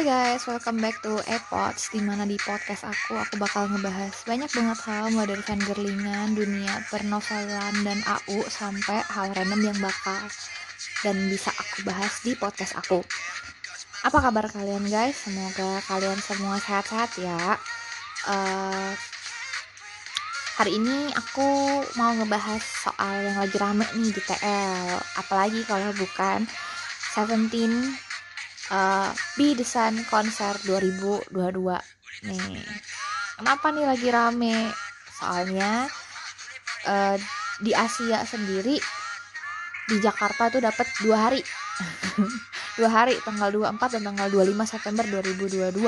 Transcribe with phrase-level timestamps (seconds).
[0.00, 4.48] Hai guys, welcome back to Epods Di mana di podcast aku, aku bakal ngebahas banyak
[4.48, 10.24] banget hal Mulai dari fangirlingan, dunia pernovelan dan AU Sampai hal random yang bakal
[11.04, 13.04] dan bisa aku bahas di podcast aku
[14.08, 15.20] Apa kabar kalian guys?
[15.20, 17.60] Semoga kalian semua sehat-sehat ya
[18.24, 18.96] uh,
[20.64, 21.44] Hari ini aku
[22.00, 26.48] mau ngebahas soal yang lagi rame nih di TL Apalagi kalau bukan
[27.12, 28.08] Seventeen
[28.70, 31.34] uh, Be The Sun konser 2022
[32.26, 32.62] nih
[33.40, 34.58] kenapa nih lagi rame?
[35.20, 35.88] Soalnya
[36.88, 37.16] uh,
[37.60, 38.76] di Asia sendiri
[39.90, 41.42] di Jakarta tuh dapat dua hari.
[42.78, 45.84] Dua hari tanggal 24 dan tanggal 25 September 2022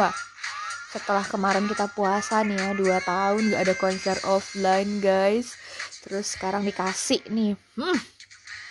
[0.92, 5.56] setelah kemarin kita puasa nih ya dua tahun gak ada konser offline guys.
[6.04, 7.56] Terus sekarang dikasih nih.
[7.80, 7.96] Hmm,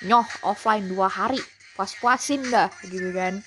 [0.06, 1.42] nyoh offline dua hari.
[1.74, 3.42] Puas-puasin dah gitu kan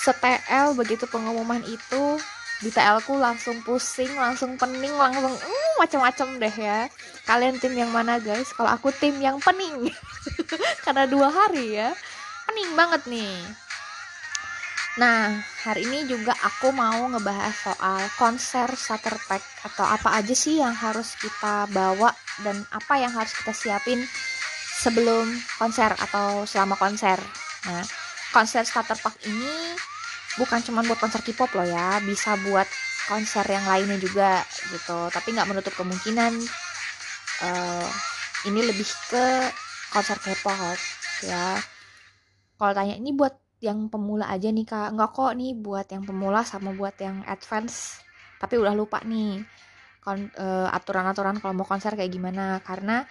[0.00, 2.16] setel begitu pengumuman itu
[2.60, 6.78] di TL ku langsung pusing, langsung pening, langsung uh, macam-macam deh ya.
[7.24, 8.52] Kalian tim yang mana guys?
[8.52, 9.88] Kalau aku tim yang pening,
[10.84, 11.96] karena dua hari ya,
[12.44, 13.40] pening banget nih.
[15.00, 20.60] Nah, hari ini juga aku mau ngebahas soal konser starter pack atau apa aja sih
[20.60, 22.12] yang harus kita bawa
[22.44, 24.04] dan apa yang harus kita siapin
[24.82, 27.16] sebelum konser atau selama konser.
[27.64, 27.86] Nah,
[28.34, 29.78] konser starter pack ini
[30.38, 32.68] bukan cuma buat konser K-pop loh ya bisa buat
[33.10, 35.10] konser yang lainnya juga gitu.
[35.10, 36.32] Tapi nggak menutup kemungkinan
[37.42, 37.88] uh,
[38.46, 39.26] ini lebih ke
[39.90, 40.78] konser K-pop
[41.26, 41.58] ya.
[42.54, 44.94] Kalau tanya ini buat yang pemula aja nih kak?
[44.94, 48.00] Nggak kok nih buat yang pemula sama buat yang advance.
[48.40, 49.42] Tapi udah lupa nih
[50.06, 52.60] uh, aturan-aturan kalau mau konser kayak gimana.
[52.64, 53.04] Karena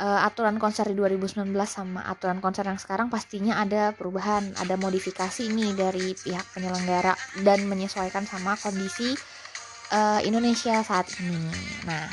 [0.00, 5.48] uh, aturan konser di 2019 sama aturan konser yang sekarang pastinya ada perubahan, ada modifikasi
[5.48, 9.16] nih dari pihak penyelenggara dan menyesuaikan sama kondisi
[9.92, 11.40] uh, Indonesia saat ini.
[11.88, 12.06] Nah,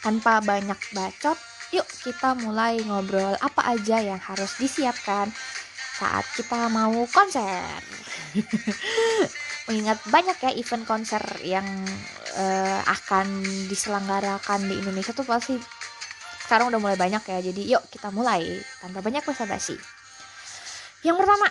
[0.00, 1.38] tanpa banyak bacot,
[1.76, 5.28] yuk kita mulai ngobrol apa aja yang harus disiapkan
[5.98, 7.82] saat kita mau konser.
[9.68, 11.66] Mengingat banyak ya event konser yang
[12.38, 15.60] uh, akan diselenggarakan di Indonesia tuh pasti
[16.48, 19.76] sekarang udah mulai banyak ya jadi yuk kita mulai tanpa banyak basa-basi.
[21.04, 21.46] Yang pertama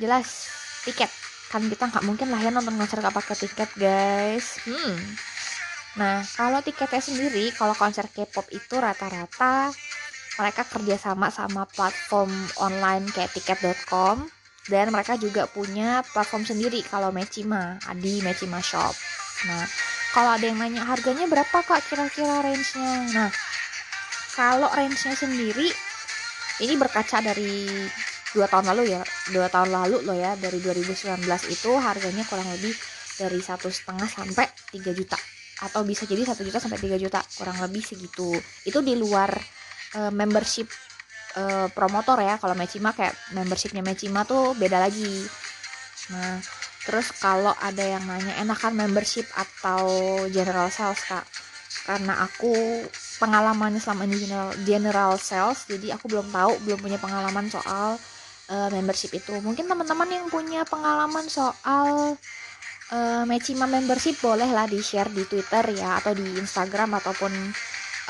[0.00, 0.48] jelas
[0.88, 1.12] tiket.
[1.52, 4.56] Kan kita nggak mungkin lah ya nonton konser gak pakai tiket guys.
[4.64, 4.96] Hmm.
[6.00, 9.68] Nah kalau tiketnya sendiri kalau konser K-pop itu rata-rata
[10.40, 14.24] mereka kerjasama sama platform online kayak tiket.com
[14.72, 18.96] dan mereka juga punya platform sendiri kalau Mechima di Mechima Shop.
[19.44, 19.68] Nah
[20.16, 22.94] kalau ada yang nanya harganya berapa kak kira-kira range-nya?
[23.12, 23.30] Nah
[24.40, 25.68] kalau range-nya sendiri
[26.64, 27.68] ini berkaca dari
[28.32, 29.04] dua tahun lalu ya
[29.36, 32.72] dua tahun lalu loh ya dari 2019 itu harganya kurang lebih
[33.20, 35.20] dari satu setengah sampai 3 juta.
[35.60, 38.32] Atau bisa jadi satu juta sampai 3 juta kurang lebih segitu.
[38.64, 39.28] Itu di luar
[40.00, 40.72] uh, membership
[41.36, 42.40] uh, promotor ya.
[42.40, 45.20] Kalau Mechima kayak membershipnya Mechima tuh beda lagi.
[46.16, 46.40] Nah
[46.88, 49.84] terus kalau ada yang nanya enakan membership atau
[50.32, 51.28] general sales kak?
[51.84, 52.56] Karena aku
[53.20, 58.00] pengalamannya selama ini general, general sales jadi aku belum tahu belum punya pengalaman soal
[58.48, 59.36] uh, membership itu.
[59.38, 62.16] Mungkin teman-teman yang punya pengalaman soal
[62.90, 67.32] uh, Mechima membership boleh lah di share di Twitter ya atau di Instagram ataupun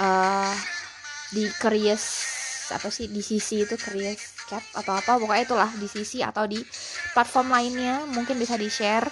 [0.01, 0.53] uh,
[1.31, 2.31] di Curious
[2.71, 6.59] apa sih di sisi itu Curious Cap atau apa pokoknya itulah di sisi atau di
[7.15, 9.07] platform lainnya mungkin bisa di share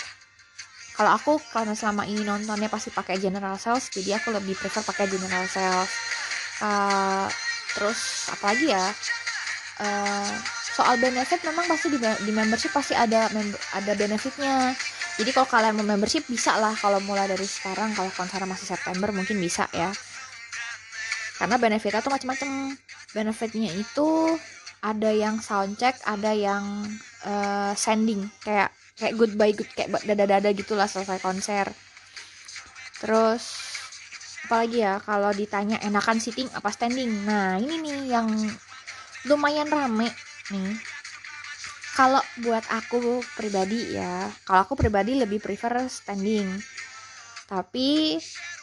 [0.98, 5.06] kalau aku karena selama ini nontonnya pasti pakai general sales jadi aku lebih prefer pakai
[5.06, 5.86] general sales.
[6.58, 7.30] Uh,
[7.78, 8.82] terus apa lagi ya?
[9.78, 10.34] Uh,
[10.74, 14.74] soal benefit memang pasti di, di membership pasti ada member, ada benefitnya.
[15.22, 17.94] Jadi kalau kalian mau membership bisa lah kalau mulai dari sekarang.
[17.94, 19.94] Kalau konser masih September mungkin bisa ya.
[21.38, 22.74] Karena benefitnya tuh macam-macam
[23.14, 24.34] benefitnya itu
[24.82, 26.90] ada yang soundcheck ada yang
[27.22, 28.26] uh, sending.
[28.42, 31.70] Kayak kayak goodbye good kayak dada-dada gitulah selesai konser.
[32.98, 33.42] Terus
[34.46, 34.98] apalagi ya?
[34.98, 37.08] Kalau ditanya enakan sitting apa standing?
[37.22, 38.28] Nah ini nih yang
[39.30, 40.10] lumayan rame
[40.50, 40.74] nih.
[41.94, 46.46] Kalau buat aku pribadi ya kalau aku pribadi lebih prefer standing.
[47.48, 48.18] Tapi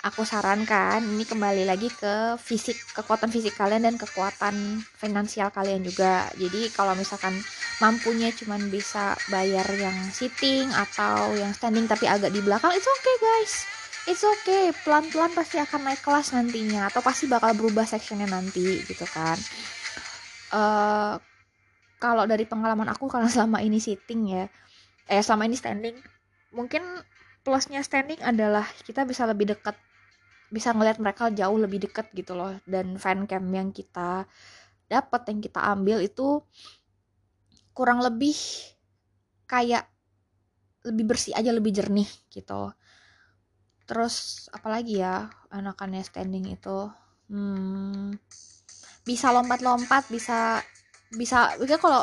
[0.05, 6.29] aku sarankan ini kembali lagi ke fisik kekuatan fisik kalian dan kekuatan finansial kalian juga.
[6.37, 7.33] Jadi kalau misalkan
[7.83, 13.15] mampunya cuman bisa bayar yang sitting atau yang standing tapi agak di belakang oke okay
[13.19, 13.67] guys.
[14.05, 14.69] It's okay.
[14.85, 19.33] Pelan-pelan pasti akan naik kelas nantinya atau pasti bakal berubah sectionnya nanti gitu kan.
[20.53, 21.17] Uh,
[21.97, 24.45] kalau dari pengalaman aku karena selama ini sitting ya
[25.09, 25.97] eh selama ini standing
[26.53, 26.85] mungkin
[27.41, 29.73] plusnya standing adalah kita bisa lebih dekat
[30.53, 32.53] bisa ngelihat mereka jauh lebih dekat gitu loh.
[32.63, 34.29] Dan fan cam yang kita
[34.85, 36.45] dapat yang kita ambil itu
[37.75, 38.33] kurang lebih
[39.45, 39.85] kayak
[40.87, 42.71] lebih bersih aja lebih jernih gitu.
[43.85, 46.89] Terus apalagi ya anakannya standing itu
[47.29, 48.15] hmm,
[49.05, 50.63] bisa lompat-lompat bisa
[51.13, 52.01] bisa bisa kalau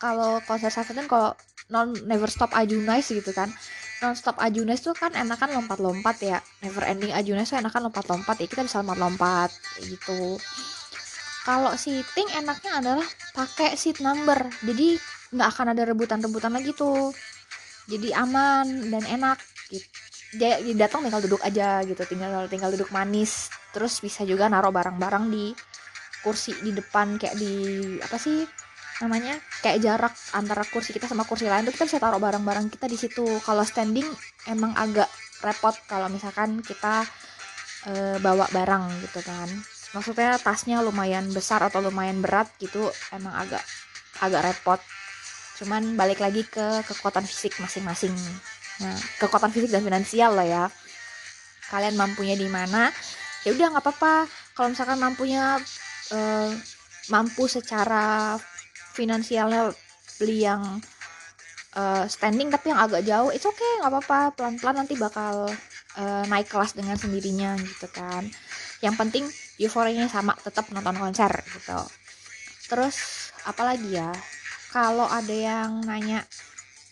[0.00, 1.36] kalau konser Seventeen kalau
[1.70, 3.52] non never stop Ajunais gitu kan.
[4.00, 6.38] Non stop Ajunais tuh kan enakan lompat-lompat ya.
[6.64, 9.52] Never ending Ajunais tuh enakan lompat-lompat ya kita bisa lompat-lompat
[9.84, 10.40] gitu
[11.40, 14.36] kalau seating enaknya adalah pakai seat number.
[14.60, 15.00] Jadi
[15.32, 17.14] nggak akan ada rebutan-rebutan lagi tuh.
[17.88, 19.38] Jadi aman dan enak
[19.72, 19.88] gitu.
[20.30, 22.02] Jadi datang tinggal duduk aja gitu.
[22.04, 23.48] Tinggal tinggal duduk manis.
[23.72, 25.56] Terus bisa juga naruh barang-barang di
[26.20, 27.52] kursi di depan kayak di
[28.04, 28.44] apa sih
[29.00, 29.40] namanya?
[29.64, 33.00] Kayak jarak antara kursi kita sama kursi lain tuh kita bisa taruh barang-barang kita di
[33.00, 33.24] situ.
[33.40, 34.06] Kalau standing
[34.44, 35.08] emang agak
[35.40, 37.08] repot kalau misalkan kita
[37.88, 39.48] e, bawa barang gitu kan
[39.90, 43.62] maksudnya tasnya lumayan besar atau lumayan berat gitu emang agak
[44.22, 44.80] agak repot.
[45.58, 48.14] Cuman balik lagi ke kekuatan fisik masing-masing.
[48.80, 50.64] Nah kekuatan fisik dan finansial lah ya.
[51.68, 52.90] Kalian mampunya di mana?
[53.44, 54.14] Ya udah nggak apa-apa.
[54.56, 55.58] Kalau misalkan mampunya
[56.12, 56.50] uh,
[57.08, 58.36] mampu secara
[58.94, 59.72] finansialnya
[60.20, 60.62] beli yang
[61.76, 64.20] uh, standing tapi yang agak jauh itu oke okay, nggak apa-apa.
[64.36, 65.48] Pelan-pelan nanti bakal
[65.96, 68.26] uh, naik kelas dengan sendirinya gitu kan.
[68.80, 69.24] Yang penting
[69.60, 71.80] euforianya sama tetap nonton konser gitu.
[72.72, 74.08] Terus apalagi ya?
[74.72, 76.24] Kalau ada yang nanya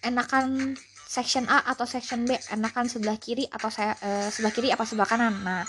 [0.04, 0.76] enakan
[1.08, 2.36] section A atau section B?
[2.52, 5.40] Enakan sebelah kiri atau saya uh, sebelah kiri apa sebelah kanan?
[5.40, 5.64] Nah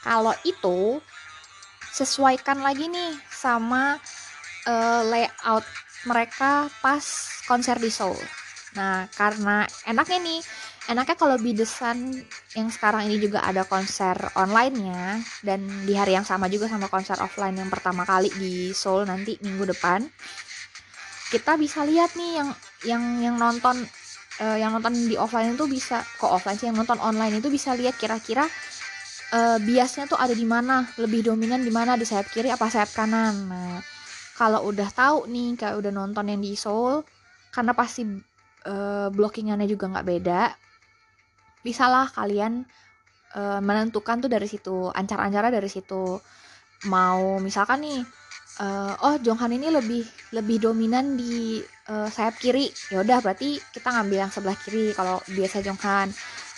[0.00, 0.96] kalau itu
[1.92, 4.00] sesuaikan lagi nih sama
[4.64, 5.66] uh, layout
[6.08, 7.04] mereka pas
[7.44, 8.16] konser di Seoul.
[8.78, 10.40] Nah karena enaknya nih
[10.90, 12.10] enaknya kalau Bidesan
[12.58, 17.14] yang sekarang ini juga ada konser online-nya dan di hari yang sama juga sama konser
[17.22, 20.02] offline yang pertama kali di Seoul nanti minggu depan
[21.30, 22.50] kita bisa lihat nih yang
[22.82, 23.86] yang yang nonton
[24.42, 27.70] uh, yang nonton di offline itu bisa kok offline sih yang nonton online itu bisa
[27.78, 28.50] lihat kira-kira
[29.30, 32.90] uh, biasnya tuh ada di mana lebih dominan di mana di sayap kiri apa sayap
[32.90, 33.46] kanan.
[33.46, 33.78] Nah
[34.34, 37.06] kalau udah tahu nih kayak udah nonton yang di Seoul
[37.54, 38.02] karena pasti
[38.66, 40.42] uh, blockingannya juga nggak beda
[41.60, 42.64] bisalah kalian
[43.36, 46.18] uh, menentukan tuh dari situ ancar-ancarnya dari situ.
[46.88, 48.00] Mau misalkan nih
[48.60, 51.60] uh, oh Jonghan ini lebih lebih dominan di
[51.92, 52.72] uh, sayap kiri.
[52.90, 56.10] Ya udah berarti kita ngambil yang sebelah kiri kalau biasa Jonghan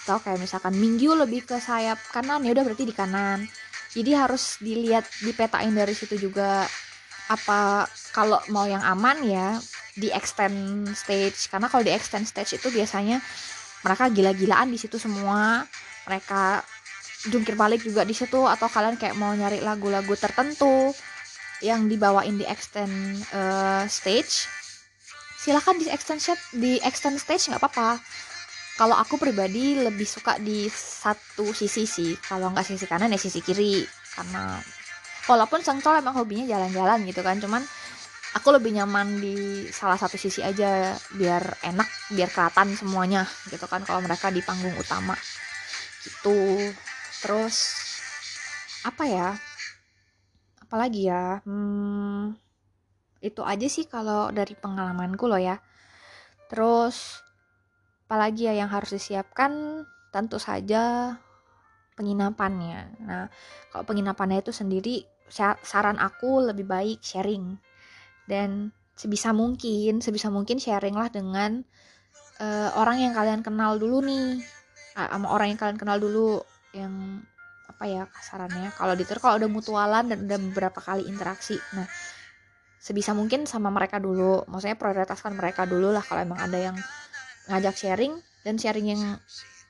[0.02, 3.46] atau kayak misalkan Mingyu lebih ke sayap kanan ya udah berarti di kanan.
[3.92, 6.64] Jadi harus dilihat dipetain dari situ juga
[7.30, 9.46] apa kalau mau yang aman ya
[9.94, 11.52] di extend stage.
[11.52, 13.20] Karena kalau di extend stage itu biasanya
[13.82, 15.66] mereka gila-gilaan di situ semua.
[16.06, 16.62] Mereka
[17.30, 20.90] jungkir balik juga di situ atau kalian kayak mau nyari lagu-lagu tertentu
[21.62, 24.50] yang dibawain di extend uh, stage.
[25.38, 28.02] Silahkan di extend stage di extend stage nggak apa-apa.
[28.74, 32.18] Kalau aku pribadi lebih suka di satu sisi sih.
[32.18, 33.86] Kalau nggak sisi kanan ya sisi kiri.
[34.18, 34.58] Karena
[35.30, 37.38] walaupun Sengcol emang hobinya jalan-jalan gitu kan.
[37.38, 37.62] Cuman
[38.32, 43.84] aku lebih nyaman di salah satu sisi aja biar enak biar kelihatan semuanya gitu kan
[43.84, 45.12] kalau mereka di panggung utama.
[46.02, 46.72] Gitu.
[47.20, 47.56] Terus
[48.88, 49.28] apa ya?
[50.64, 51.44] Apalagi ya?
[51.44, 52.32] Hmm,
[53.20, 55.60] itu aja sih kalau dari pengalamanku loh ya.
[56.48, 57.20] Terus
[58.08, 59.84] apalagi ya yang harus disiapkan?
[60.12, 61.16] Tentu saja
[61.96, 62.80] penginapannya.
[63.04, 63.24] Nah
[63.72, 65.04] kalau penginapannya itu sendiri
[65.64, 67.56] saran aku lebih baik sharing
[68.26, 71.64] dan sebisa mungkin sebisa mungkin sharing lah dengan
[72.38, 74.42] uh, orang yang kalian kenal dulu nih.
[74.92, 76.44] Sama orang yang kalian kenal dulu
[76.76, 77.24] yang
[77.64, 78.70] apa ya kasarannya.
[78.76, 81.56] Kalau di kalau udah mutualan dan udah beberapa kali interaksi.
[81.72, 81.88] Nah
[82.76, 84.44] sebisa mungkin sama mereka dulu.
[84.44, 86.76] Maksudnya prioritaskan mereka dulu lah kalau emang ada yang
[87.48, 88.20] ngajak sharing.
[88.42, 89.00] Dan sharing yang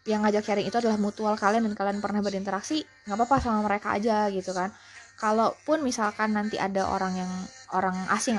[0.02, 3.94] yang ngajak sharing itu adalah mutual kalian dan kalian pernah berinteraksi nggak apa-apa sama mereka
[3.94, 4.74] aja gitu kan
[5.22, 7.32] kalaupun misalkan nanti ada orang yang
[7.70, 8.34] orang asing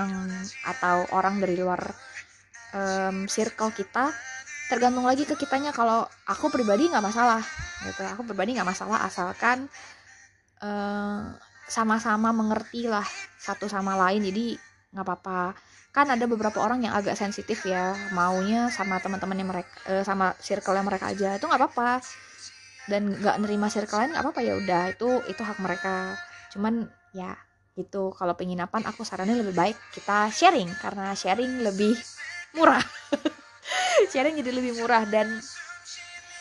[0.67, 1.79] atau orang dari luar
[2.75, 4.11] um, circle kita
[4.67, 5.71] tergantung lagi ke kitanya.
[5.71, 7.39] Kalau aku pribadi nggak masalah
[7.87, 8.03] gitu.
[8.03, 9.71] Aku pribadi nggak masalah asalkan
[10.59, 11.23] eh,
[11.71, 13.05] sama-sama mengerti lah
[13.39, 14.23] satu sama lain.
[14.27, 14.59] Jadi
[14.91, 15.55] nggak apa-apa.
[15.93, 20.73] Kan ada beberapa orang yang agak sensitif ya maunya sama teman-temannya mereka uh, sama circle
[20.73, 21.37] yang mereka aja.
[21.37, 22.01] Itu nggak apa-apa.
[22.89, 24.41] Dan nggak nerima circle lain nggak apa-apa.
[24.41, 26.17] Ya udah itu itu hak mereka
[26.53, 26.85] cuman
[27.17, 27.33] ya
[27.73, 30.69] itu kalau penginapan aku sarannya lebih baik kita sharing.
[30.77, 31.97] Karena sharing lebih
[32.57, 32.81] murah.
[34.11, 35.05] Sharing jadi lebih murah.
[35.09, 35.41] Dan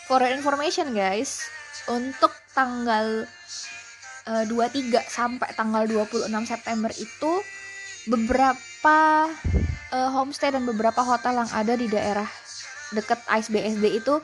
[0.09, 1.49] for information guys
[1.89, 3.25] untuk tanggal
[4.29, 7.33] uh, 23 sampai tanggal 26 September itu
[8.11, 9.31] beberapa
[9.95, 12.29] uh, homestay dan beberapa hotel yang ada di daerah
[12.93, 14.21] deket Ice BSD itu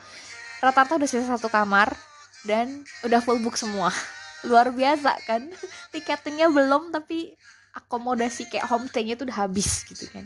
[0.61, 1.89] rata-rata udah sisa satu kamar
[2.45, 3.89] dan udah full book semua
[4.47, 5.51] luar biasa kan
[5.93, 7.33] tiketnya belum tapi
[7.75, 10.25] akomodasi kayak homestaynya tuh udah habis gitu kan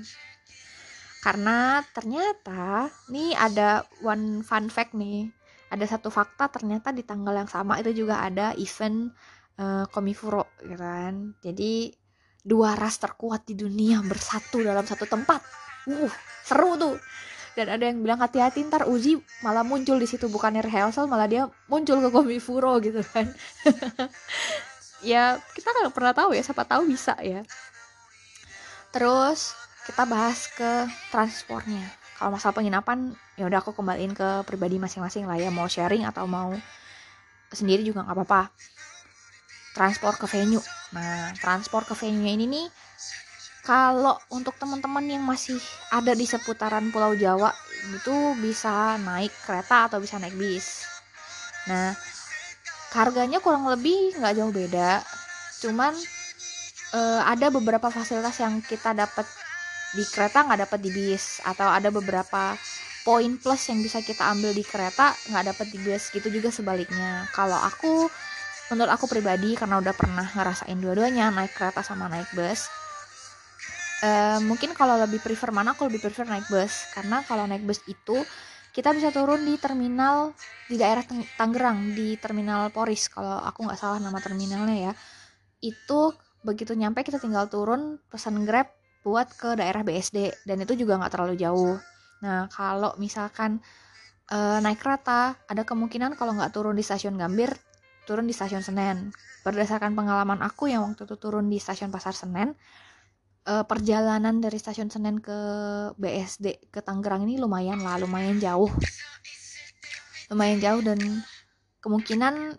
[1.24, 5.32] karena ternyata nih ada one fun fact nih
[5.72, 9.10] ada satu fakta ternyata di tanggal yang sama itu juga ada event
[9.58, 11.96] uh, Komifuro gitu kan jadi
[12.44, 15.40] dua ras terkuat di dunia bersatu dalam satu tempat.
[15.88, 16.12] Uh,
[16.44, 16.96] seru tuh.
[17.54, 21.44] Dan ada yang bilang hati-hati ntar Uzi malah muncul di situ bukannya rehearsal malah dia
[21.70, 23.30] muncul ke Komifuro gitu kan.
[25.14, 27.46] ya kita nggak pernah tahu ya siapa tahu bisa ya.
[28.90, 29.54] Terus
[29.86, 31.86] kita bahas ke transportnya.
[32.18, 36.26] Kalau masalah penginapan ya udah aku kembaliin ke pribadi masing-masing lah ya mau sharing atau
[36.26, 36.54] mau
[37.54, 38.42] sendiri juga nggak apa-apa
[39.74, 40.62] transport ke venue.
[40.94, 42.66] Nah, transport ke venue ini nih
[43.64, 45.56] kalau untuk teman-teman yang masih
[45.88, 47.56] ada di seputaran Pulau Jawa
[47.96, 50.84] itu bisa naik kereta atau bisa naik bis.
[51.72, 51.96] Nah,
[52.92, 55.00] harganya kurang lebih nggak jauh beda,
[55.64, 55.96] cuman
[56.92, 59.24] uh, ada beberapa fasilitas yang kita dapat
[59.96, 62.60] di kereta nggak dapat di bis atau ada beberapa
[63.08, 67.32] poin plus yang bisa kita ambil di kereta nggak dapat di bis gitu juga sebaliknya.
[67.32, 68.12] Kalau aku
[68.76, 72.83] menurut aku pribadi karena udah pernah ngerasain dua-duanya naik kereta sama naik bus
[74.04, 76.92] uh, mungkin kalau lebih prefer mana aku lebih prefer naik bus.
[76.92, 78.20] Karena kalau naik bus itu
[78.76, 80.36] kita bisa turun di terminal
[80.68, 81.06] di daerah
[81.38, 84.94] Tangerang di terminal Poris kalau aku nggak salah nama terminalnya ya.
[85.64, 88.68] Itu begitu nyampe kita tinggal turun pesan grab
[89.04, 91.76] buat ke daerah BSD dan itu juga nggak terlalu jauh.
[92.24, 93.64] Nah kalau misalkan
[94.32, 97.52] uh, naik kereta ada kemungkinan kalau nggak turun di stasiun Gambir
[98.04, 99.12] turun di stasiun Senen.
[99.44, 102.56] Berdasarkan pengalaman aku yang waktu itu turun di stasiun Pasar Senen,
[103.48, 105.40] uh, perjalanan dari stasiun Senen ke
[106.00, 108.72] BSD ke Tangerang ini lumayan lah, lumayan jauh.
[110.32, 111.00] Lumayan jauh dan
[111.84, 112.56] kemungkinan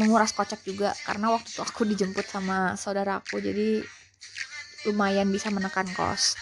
[0.00, 3.84] menguras kocek juga karena waktu itu aku dijemput sama saudara aku jadi
[4.88, 6.32] lumayan bisa menekan kos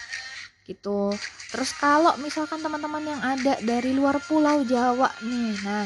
[0.63, 1.11] gitu.
[1.51, 5.83] Terus kalau misalkan teman-teman yang ada dari luar pulau Jawa nih nah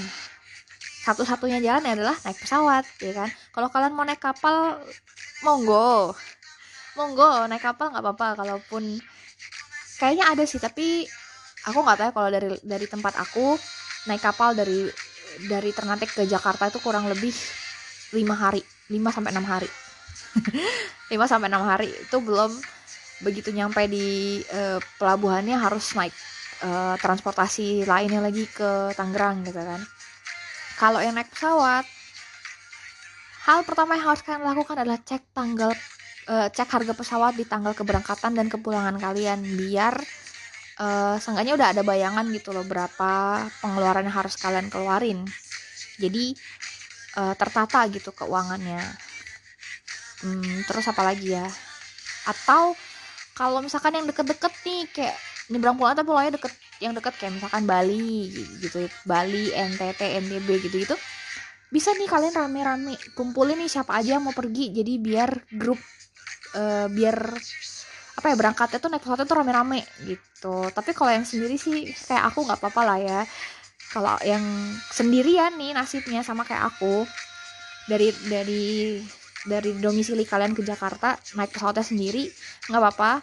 [1.10, 3.30] satu-satunya jalan adalah naik pesawat ya kan?
[3.50, 4.78] Kalau kalian mau naik kapal
[5.42, 6.14] monggo
[6.98, 8.98] monggo naik kapal nggak apa-apa kalaupun.
[10.02, 11.06] Kayaknya ada sih tapi
[11.70, 13.58] aku nggak tahu ya kalau dari dari tempat aku
[14.10, 14.90] naik kapal dari
[15.46, 17.34] dari Ternate ke Jakarta itu kurang lebih
[18.18, 19.70] lima hari 5 sampai enam hari.
[21.14, 22.52] 5 sampai enam hari itu belum
[23.22, 26.14] begitu nyampe di uh, pelabuhannya harus naik
[26.64, 29.82] uh, transportasi lainnya lagi ke Tangerang gitu kan.
[30.78, 31.84] Kalau yang naik pesawat,
[33.50, 35.74] hal pertama yang harus kalian lakukan adalah cek tanggal
[36.28, 39.96] uh, cek harga pesawat di tanggal keberangkatan dan kepulangan kalian biar
[40.80, 45.24] uh, seenggaknya udah ada bayangan gitu loh berapa pengeluaran yang harus kalian keluarin.
[45.98, 46.36] Jadi
[47.18, 48.84] uh, tertata gitu keuangannya.
[50.22, 51.46] Hmm, terus apa lagi ya?
[52.28, 52.78] Atau
[53.38, 55.18] kalau misalkan yang deket-deket nih kayak
[55.48, 56.54] nyebrang pulau tapi pulaunya deket
[56.84, 58.28] yang deket kayak misalkan Bali
[58.60, 60.96] gitu Bali NTT NTB gitu gitu
[61.68, 65.80] bisa nih kalian rame-rame kumpulin nih siapa aja yang mau pergi jadi biar grup
[66.58, 67.16] uh, biar
[68.18, 70.58] apa ya berangkatnya tuh naik pesawat tuh rame-rame gitu.
[70.74, 73.20] Tapi kalau yang sendiri sih kayak aku nggak apa-apa lah ya.
[73.94, 74.44] Kalau yang
[74.90, 77.06] sendirian nih nasibnya sama kayak aku
[77.86, 79.00] dari dari
[79.48, 82.26] dari domisili kalian ke Jakarta naik pesawatnya sendiri
[82.68, 83.22] nggak apa-apa.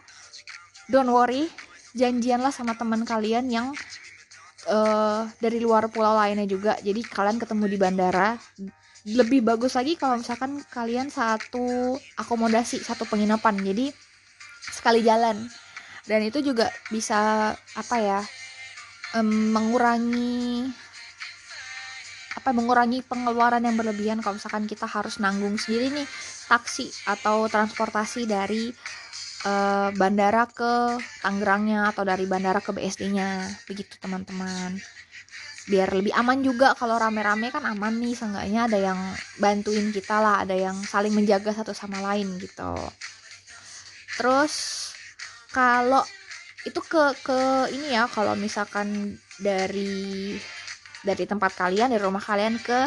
[0.89, 1.51] Don't worry
[1.95, 3.67] janjianlah sama teman kalian yang
[4.71, 6.79] uh, dari luar pulau lainnya juga.
[6.81, 8.39] Jadi kalian ketemu di bandara
[9.05, 13.61] lebih bagus lagi kalau misalkan kalian satu akomodasi satu penginapan.
[13.61, 13.93] Jadi
[14.73, 15.45] sekali jalan.
[16.05, 18.21] Dan itu juga bisa apa ya
[19.17, 20.69] um, mengurangi
[22.35, 26.09] apa mengurangi pengeluaran yang berlebihan kalau misalkan kita harus nanggung sendiri nih
[26.45, 28.69] taksi atau transportasi dari
[29.49, 34.77] uh, bandara ke Tangerangnya atau dari bandara ke BSD-nya begitu teman-teman
[35.65, 39.01] biar lebih aman juga kalau rame-rame kan aman nih seenggaknya ada yang
[39.41, 42.77] bantuin kita lah ada yang saling menjaga satu sama lain gitu
[44.21, 44.55] terus
[45.51, 46.05] kalau
[46.65, 47.41] itu ke ke
[47.73, 50.37] ini ya kalau misalkan dari
[51.05, 52.81] dari tempat kalian dari rumah kalian ke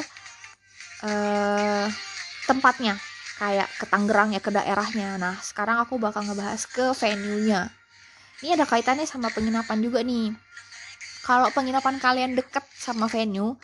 [1.05, 1.86] uh,
[2.50, 2.98] tempatnya
[3.38, 5.22] kayak ke Tangerang ya ke daerahnya.
[5.22, 7.69] Nah, sekarang aku bakal ngebahas ke venue-nya.
[8.41, 10.34] Ini ada kaitannya sama penginapan juga nih.
[11.27, 13.60] Kalau penginapan kalian deket sama venue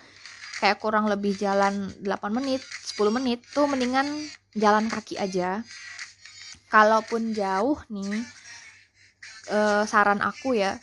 [0.60, 4.06] kayak kurang lebih jalan 8 menit 10 menit tuh mendingan
[4.52, 5.64] jalan kaki aja.
[6.68, 8.20] Kalaupun jauh nih
[9.48, 10.76] eh, saran aku ya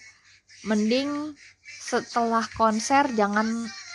[0.64, 1.36] mending
[1.68, 3.46] setelah konser jangan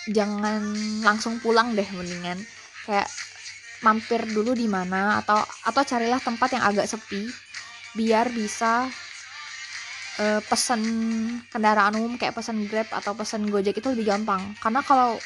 [0.05, 0.61] jangan
[1.01, 2.37] langsung pulang deh mendingan.
[2.85, 3.09] Kayak
[3.81, 7.25] mampir dulu di mana atau atau carilah tempat yang agak sepi
[7.97, 8.85] biar bisa
[10.19, 10.81] uh, pesan
[11.49, 14.41] kendaraan umum kayak pesan Grab atau pesan Gojek itu lebih gampang.
[14.59, 15.17] Karena kalau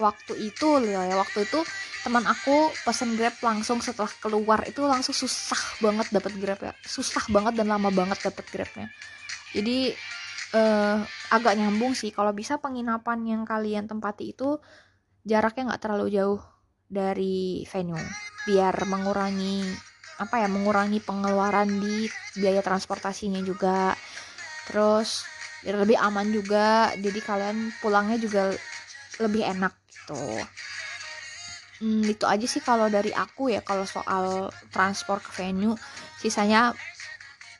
[0.00, 1.60] waktu itu ya waktu itu
[2.02, 6.72] teman aku pesen grab langsung setelah keluar itu langsung susah banget dapat grab ya.
[6.82, 8.90] Susah banget dan lama banget dapat grabnya.
[9.54, 9.94] Jadi
[10.56, 10.98] uh,
[11.30, 12.10] agak nyambung sih.
[12.10, 14.58] Kalau bisa penginapan yang kalian tempati itu
[15.22, 16.40] jaraknya nggak terlalu jauh
[16.90, 18.02] dari venue.
[18.50, 19.62] Biar mengurangi
[20.18, 22.06] apa ya mengurangi pengeluaran di
[22.38, 23.94] biaya transportasinya juga
[24.72, 25.28] terus
[25.62, 26.90] lebih aman juga.
[26.98, 28.50] Jadi kalian pulangnya juga
[29.20, 30.22] lebih enak gitu.
[31.82, 33.60] Hmm, itu aja sih kalau dari aku ya.
[33.62, 35.76] Kalau soal transport ke venue
[36.18, 36.74] sisanya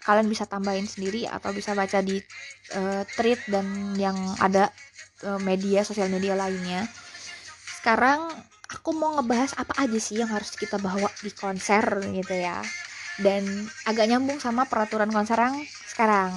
[0.03, 2.19] kalian bisa tambahin sendiri atau bisa baca di
[2.75, 4.71] uh, tweet dan yang ada
[5.23, 6.91] uh, media sosial media lainnya.
[7.79, 8.31] Sekarang
[8.67, 12.63] aku mau ngebahas apa aja sih yang harus kita bawa di konser gitu ya.
[13.23, 16.33] Dan agak nyambung sama peraturan konser yang sekarang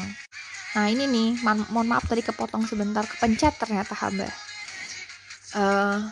[0.76, 1.30] nah ini nih
[1.72, 4.28] mohon maaf tadi kepotong sebentar kepencet ternyata hamba
[5.56, 6.04] uh,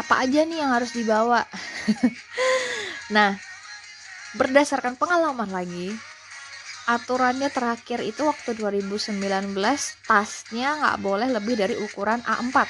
[0.00, 1.44] apa aja nih yang harus dibawa?
[3.10, 3.34] Nah
[4.38, 5.90] berdasarkan pengalaman lagi
[6.86, 9.18] aturannya terakhir itu waktu 2019
[10.06, 12.66] tasnya nggak boleh lebih dari ukuran A4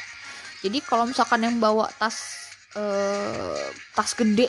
[0.65, 2.49] jadi kalau misalkan yang bawa tas
[2.81, 4.49] uh, tas gede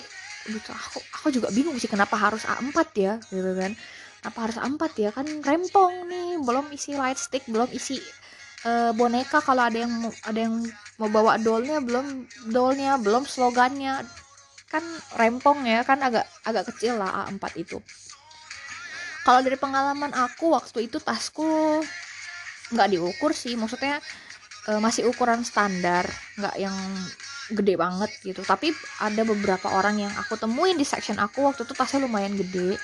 [0.71, 3.75] aku aku juga bingung sih kenapa harus A4 ya gitu kan
[4.21, 5.09] kenapa harus A4 ya?
[5.09, 7.97] Kan rempong nih belum isi light stick belum isi
[8.69, 9.41] uh, boneka.
[9.41, 10.61] Kalau ada yang ada yang
[11.01, 14.05] mau bawa dolnya belum dolnya belum slogannya.
[14.69, 14.85] Kan
[15.17, 17.81] rempong ya kan agak agak kecil lah A4 itu.
[19.25, 21.81] Kalau dari pengalaman aku waktu itu tasku
[22.71, 23.57] nggak diukur sih.
[23.57, 24.01] Maksudnya
[24.69, 26.05] e, masih ukuran standar
[26.37, 26.73] nggak yang
[27.51, 28.41] gede banget gitu.
[28.41, 28.71] Tapi
[29.03, 32.79] ada beberapa orang yang aku temuin di section aku waktu itu tasnya lumayan gede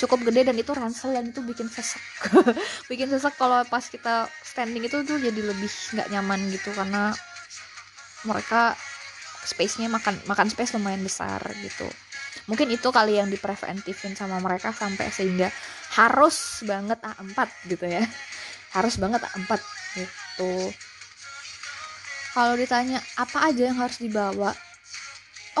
[0.00, 2.00] cukup gede dan itu ransel dan itu bikin sesek.
[2.90, 7.12] Bikin sesek kalau pas kita standing itu tuh jadi lebih nggak nyaman gitu karena
[8.26, 8.74] mereka
[9.42, 11.86] space-nya makan makan space lumayan besar gitu.
[12.50, 15.50] Mungkin itu kali yang dipreventifin sama mereka sampai sehingga
[15.94, 17.38] harus banget A4
[17.70, 18.02] gitu ya.
[18.76, 19.52] Harus banget A4
[20.00, 20.72] gitu.
[22.32, 24.56] Kalau ditanya apa aja yang harus dibawa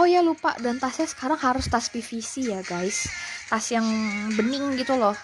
[0.00, 3.08] oh ya lupa dan tasnya sekarang harus tas PVC ya guys
[3.48, 3.84] tas yang
[4.32, 5.16] bening gitu loh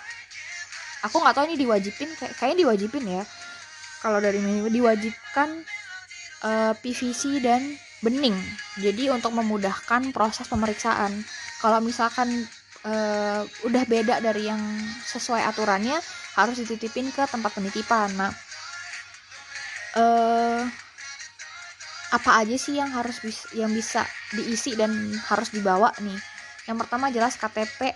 [1.01, 3.23] aku nggak tahu ini diwajibin kayak kayaknya diwajibin ya
[3.99, 4.39] kalau dari
[4.71, 5.49] diwajibkan
[6.47, 7.63] uh, eh, PVC dan
[7.99, 8.37] bening.
[8.79, 11.11] Jadi untuk memudahkan proses pemeriksaan.
[11.59, 12.31] Kalau misalkan
[12.87, 14.63] uh, udah beda dari yang
[15.07, 15.99] sesuai aturannya,
[16.39, 18.15] harus dititipin ke tempat penitipan.
[18.15, 18.31] Nah,
[19.99, 20.63] uh,
[22.09, 24.91] apa aja sih yang harus bis yang bisa diisi dan
[25.29, 26.17] harus dibawa nih?
[26.65, 27.93] Yang pertama jelas KTP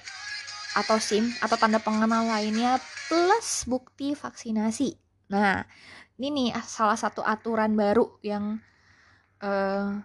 [0.77, 4.97] atau SIM atau tanda pengenal lainnya plus bukti vaksinasi.
[5.33, 5.65] Nah,
[6.21, 8.61] ini nih salah satu aturan baru yang
[9.41, 9.97] uh,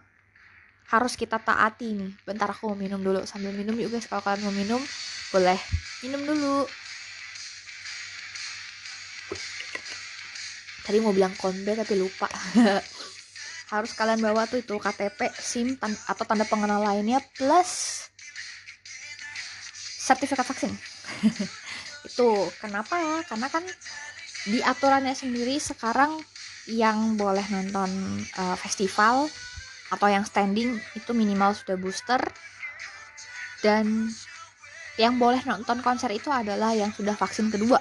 [0.88, 2.12] harus kita taati nih.
[2.24, 3.24] Bentar aku mau minum dulu.
[3.28, 4.82] Sambil minum yuk guys kalau kalian mau minum
[5.36, 5.60] boleh.
[6.04, 6.68] Minum dulu.
[10.88, 12.32] Tadi mau bilang konbe tapi lupa
[13.68, 18.04] harus kalian bawa tuh itu KTP, SIM tan atau tanda pengenal lainnya plus
[20.08, 20.72] sertifikat vaksin.
[22.08, 22.30] itu
[22.64, 23.18] kenapa ya?
[23.28, 23.64] Karena kan
[24.48, 26.16] di aturannya sendiri sekarang
[26.68, 27.92] yang boleh nonton
[28.40, 29.28] uh, festival
[29.92, 32.20] atau yang standing itu minimal sudah booster
[33.64, 34.12] dan
[35.00, 37.80] yang boleh nonton konser itu adalah yang sudah vaksin kedua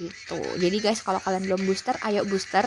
[0.00, 2.64] gitu jadi guys kalau kalian belum booster ayo booster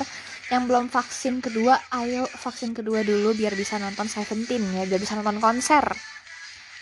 [0.54, 5.18] yang belum vaksin kedua ayo vaksin kedua dulu biar bisa nonton Seventeen ya biar bisa
[5.18, 5.82] nonton konser.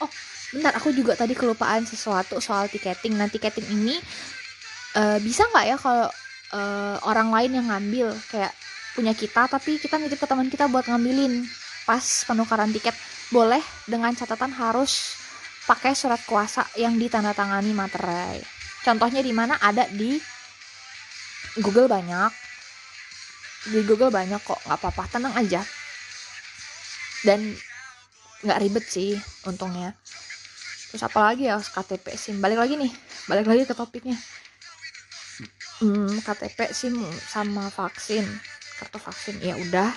[0.04, 0.12] Oh
[0.52, 3.16] bentar aku juga tadi kelupaan sesuatu soal tiketing.
[3.16, 3.96] Nah tiketing ini
[5.00, 6.08] uh, bisa nggak ya kalau
[6.52, 8.12] uh, orang lain yang ngambil?
[8.28, 8.52] Kayak
[8.94, 11.48] punya kita tapi kita nitip ke teman kita buat ngambilin
[11.88, 12.96] pas penukaran tiket.
[13.32, 15.16] Boleh dengan catatan harus
[15.64, 18.44] pakai surat kuasa yang ditandatangani materai.
[18.84, 19.56] Contohnya di mana?
[19.64, 20.20] Ada di
[21.64, 22.43] Google banyak
[23.70, 25.62] di Google banyak kok nggak apa-apa tenang aja.
[27.24, 27.56] Dan
[28.44, 29.16] nggak ribet sih
[29.48, 29.96] untungnya.
[30.92, 32.38] Terus apalagi ya KTP SIM?
[32.44, 32.92] Balik lagi nih
[33.32, 34.20] balik lagi ke topiknya.
[35.80, 38.28] Hmm, KTP SIM sama vaksin
[38.78, 39.90] kartu vaksin ya udah.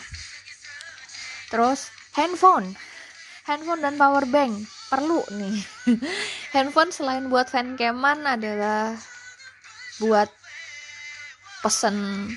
[1.51, 2.79] Terus handphone.
[3.47, 5.59] Handphone dan power bank perlu nih.
[6.55, 8.95] Handphone selain buat fan caman adalah
[9.99, 10.31] buat
[11.63, 12.31] pesen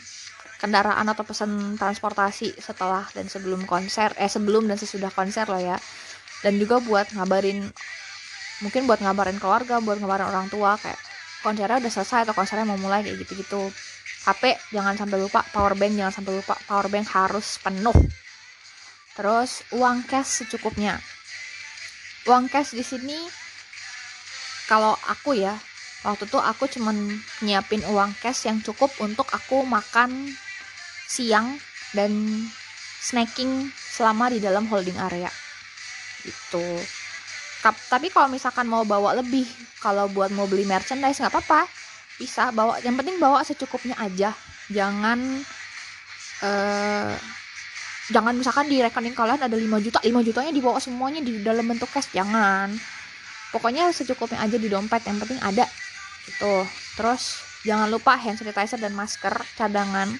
[0.59, 5.79] kendaraan atau pesen transportasi setelah dan sebelum konser eh sebelum dan sesudah konser loh ya.
[6.43, 7.63] Dan juga buat ngabarin
[8.59, 10.99] mungkin buat ngabarin keluarga buat ngabarin orang tua kayak
[11.39, 13.71] konsernya udah selesai atau konsernya mau mulai kayak gitu-gitu.
[14.27, 17.95] HP jangan sampai lupa power bank jangan sampai lupa power bank harus penuh.
[19.15, 20.99] Terus uang cash secukupnya.
[22.27, 23.15] Uang cash di sini
[24.67, 25.55] kalau aku ya
[26.03, 26.95] waktu itu aku cuman
[27.43, 30.35] nyiapin uang cash yang cukup untuk aku makan
[31.09, 31.57] siang
[31.97, 32.13] dan
[33.01, 35.33] snacking selama di dalam holding area.
[36.21, 36.63] Gitu.
[37.65, 39.43] Tapi kalau misalkan mau bawa lebih
[39.81, 41.65] kalau buat mau beli merchandise nggak apa-apa.
[42.21, 44.31] Bisa bawa yang penting bawa secukupnya aja.
[44.69, 45.19] Jangan
[46.45, 47.11] uh,
[48.13, 51.89] jangan misalkan di rekening kalian ada 5 juta 5 jutanya dibawa semuanya di dalam bentuk
[51.89, 52.71] cash jangan.
[53.49, 55.65] Pokoknya secukupnya aja di dompet yang penting ada.
[56.27, 56.63] Gitu.
[56.95, 60.15] Terus jangan lupa hand sanitizer dan masker cadangan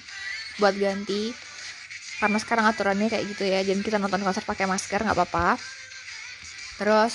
[0.58, 1.30] buat ganti.
[2.18, 5.56] Karena sekarang aturannya kayak gitu ya jadi kita nonton konser pakai masker nggak apa-apa.
[6.80, 7.14] Terus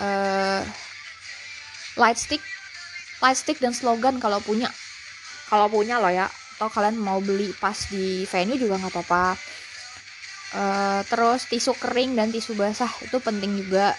[0.00, 0.64] uh,
[2.00, 2.42] light stick.
[3.22, 4.68] Light stick dan slogan kalau punya.
[5.48, 6.28] Kalau punya loh ya.
[6.56, 9.24] Atau kalian mau beli pas di venue juga nggak apa-apa.
[10.56, 13.92] Uh, terus tisu kering dan tisu basah itu penting juga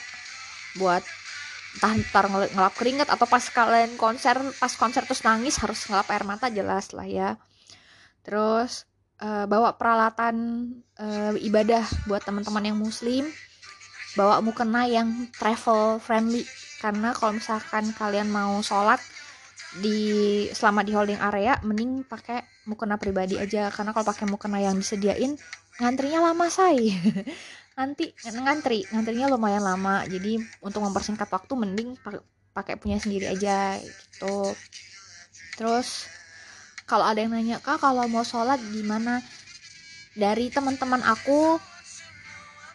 [0.80, 1.04] buat
[1.78, 6.26] entah ntar ngelap keringet atau pas kalian konser pas konser terus nangis harus ngelap air
[6.26, 7.38] mata jelas lah ya
[8.28, 8.84] terus
[9.24, 10.36] uh, bawa peralatan
[11.00, 13.24] uh, ibadah buat teman-teman yang muslim.
[14.20, 16.44] Bawa mukena yang travel friendly.
[16.82, 19.00] Karena kalau misalkan kalian mau sholat
[19.78, 20.00] di
[20.56, 23.70] selama di holding area mending pakai mukena pribadi aja.
[23.70, 25.38] Karena kalau pakai mukena yang disediain
[25.80, 26.92] ngantrinya lama say.
[27.78, 28.90] Nanti ngantri.
[28.90, 30.02] Ngantrinya lumayan lama.
[30.10, 31.94] Jadi untuk mempersingkat waktu mending
[32.58, 34.50] pakai punya sendiri aja gitu.
[35.62, 36.17] Terus
[36.88, 39.20] kalau ada yang nanya kak kalau mau sholat gimana?
[40.16, 41.60] Dari teman-teman aku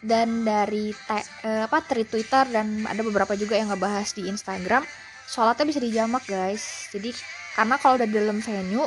[0.05, 4.85] dan dari te, eh, apa dari Twitter dan ada beberapa juga yang ngebahas di Instagram
[5.25, 6.93] sholatnya bisa dijamak guys.
[6.93, 7.09] Jadi
[7.57, 8.85] karena kalau udah di dalam venue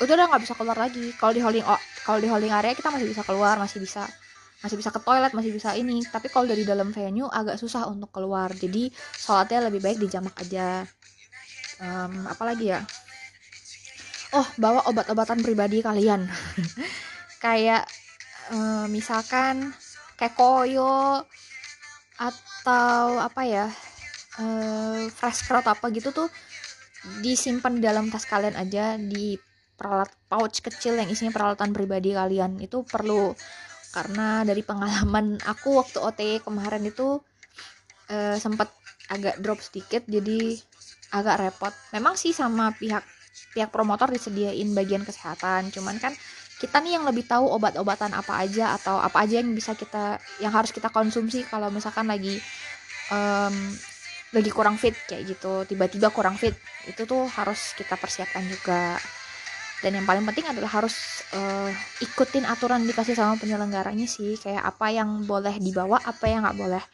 [0.00, 1.12] itu udah nggak bisa keluar lagi.
[1.20, 4.08] Kalau di holding oh, kalau di holding area kita masih bisa keluar masih bisa
[4.64, 6.00] masih bisa ke toilet masih bisa ini.
[6.08, 8.48] Tapi kalau dari dalam venue agak susah untuk keluar.
[8.56, 8.88] Jadi
[9.20, 10.88] sholatnya lebih baik dijamak aja.
[11.82, 12.80] Um, apalagi ya
[14.34, 16.26] oh bawa obat-obatan pribadi kalian.
[17.44, 17.86] Kayak
[18.50, 19.72] uh, misalkan
[20.18, 21.22] kayak koyo
[22.14, 23.66] atau apa ya
[24.38, 26.30] uh, fresh crowd apa gitu tuh
[27.20, 29.36] disimpan di dalam tas kalian aja di
[29.74, 32.58] peralat pouch kecil yang isinya peralatan pribadi kalian.
[32.58, 33.34] Itu perlu
[33.94, 37.22] karena dari pengalaman aku waktu OT kemarin itu
[38.10, 38.72] uh, sempat
[39.12, 40.58] agak drop sedikit jadi
[41.14, 41.74] agak repot.
[41.94, 43.04] Memang sih sama pihak
[43.54, 45.70] pihak promotor disediain bagian kesehatan.
[45.70, 46.12] Cuman kan
[46.58, 50.50] kita nih yang lebih tahu obat-obatan apa aja atau apa aja yang bisa kita yang
[50.50, 52.42] harus kita konsumsi kalau misalkan lagi
[53.14, 53.54] um,
[54.34, 55.62] lagi kurang fit kayak gitu.
[55.70, 56.54] Tiba-tiba kurang fit
[56.90, 58.98] itu tuh harus kita persiapkan juga.
[59.82, 61.68] Dan yang paling penting adalah harus uh,
[62.00, 64.34] ikutin aturan dikasih sama penyelenggaranya sih.
[64.40, 66.84] Kayak apa yang boleh dibawa apa yang nggak boleh.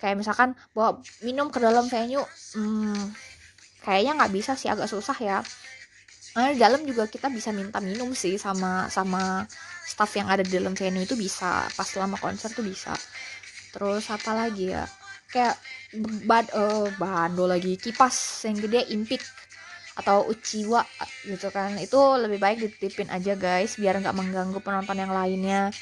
[0.00, 2.24] Kayak misalkan bawa minum ke dalam venue
[2.56, 3.12] hmm,
[3.84, 5.38] kayaknya nggak bisa sih agak susah ya
[6.36, 9.46] nah, di dalam juga kita bisa minta minum sih sama sama
[9.86, 11.66] staff yang ada di dalam venue itu bisa.
[11.74, 12.94] Pas selama konser tuh bisa.
[13.74, 14.86] Terus apa lagi ya?
[15.30, 15.58] Kayak
[16.26, 19.22] bad uh, bando lagi kipas yang gede impik
[19.98, 20.82] atau uciwa
[21.26, 21.78] gitu kan.
[21.78, 25.74] Itu lebih baik dititipin aja guys biar nggak mengganggu penonton yang lainnya.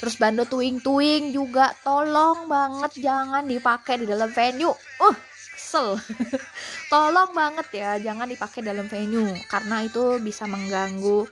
[0.00, 4.72] Terus bando tuing tuing juga tolong banget jangan dipakai di dalam venue.
[5.00, 5.33] Uh
[5.74, 5.98] kesel.
[6.92, 11.26] Tolong banget ya jangan dipakai dalam venue karena itu bisa mengganggu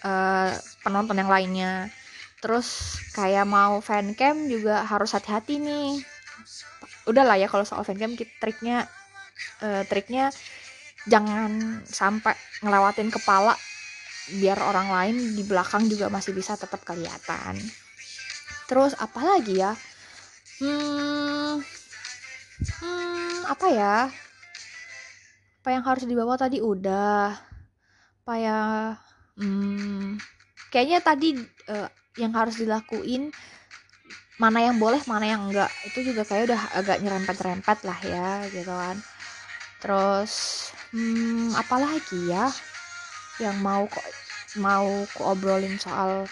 [0.00, 1.92] uh, penonton yang lainnya.
[2.40, 6.00] Terus kayak mau fan cam juga harus hati-hati nih.
[7.04, 8.88] Udahlah ya kalau soal fan cam triknya
[9.60, 10.32] uh, triknya
[11.04, 12.32] jangan sampai
[12.64, 13.56] ngelewatin kepala
[14.40, 17.60] biar orang lain di belakang juga masih bisa tetap kelihatan.
[18.64, 19.76] Terus apalagi ya?
[20.60, 21.29] Hmm
[23.50, 23.96] apa ya?
[25.60, 26.62] Apa yang harus dibawa tadi?
[26.62, 27.34] Udah.
[28.22, 28.60] Apa ya?
[29.34, 30.22] Hmm.
[30.70, 31.28] Kayaknya tadi
[31.66, 33.34] uh, yang harus dilakuin
[34.38, 35.68] mana yang boleh mana yang enggak.
[35.90, 38.96] Itu juga kayak udah agak nyerempet-nyerempet lah ya gitu kan.
[39.82, 40.32] Terus
[40.94, 42.46] hmm apalagi ya
[43.42, 44.06] yang mau kok
[44.62, 46.30] mau ku obrolin soal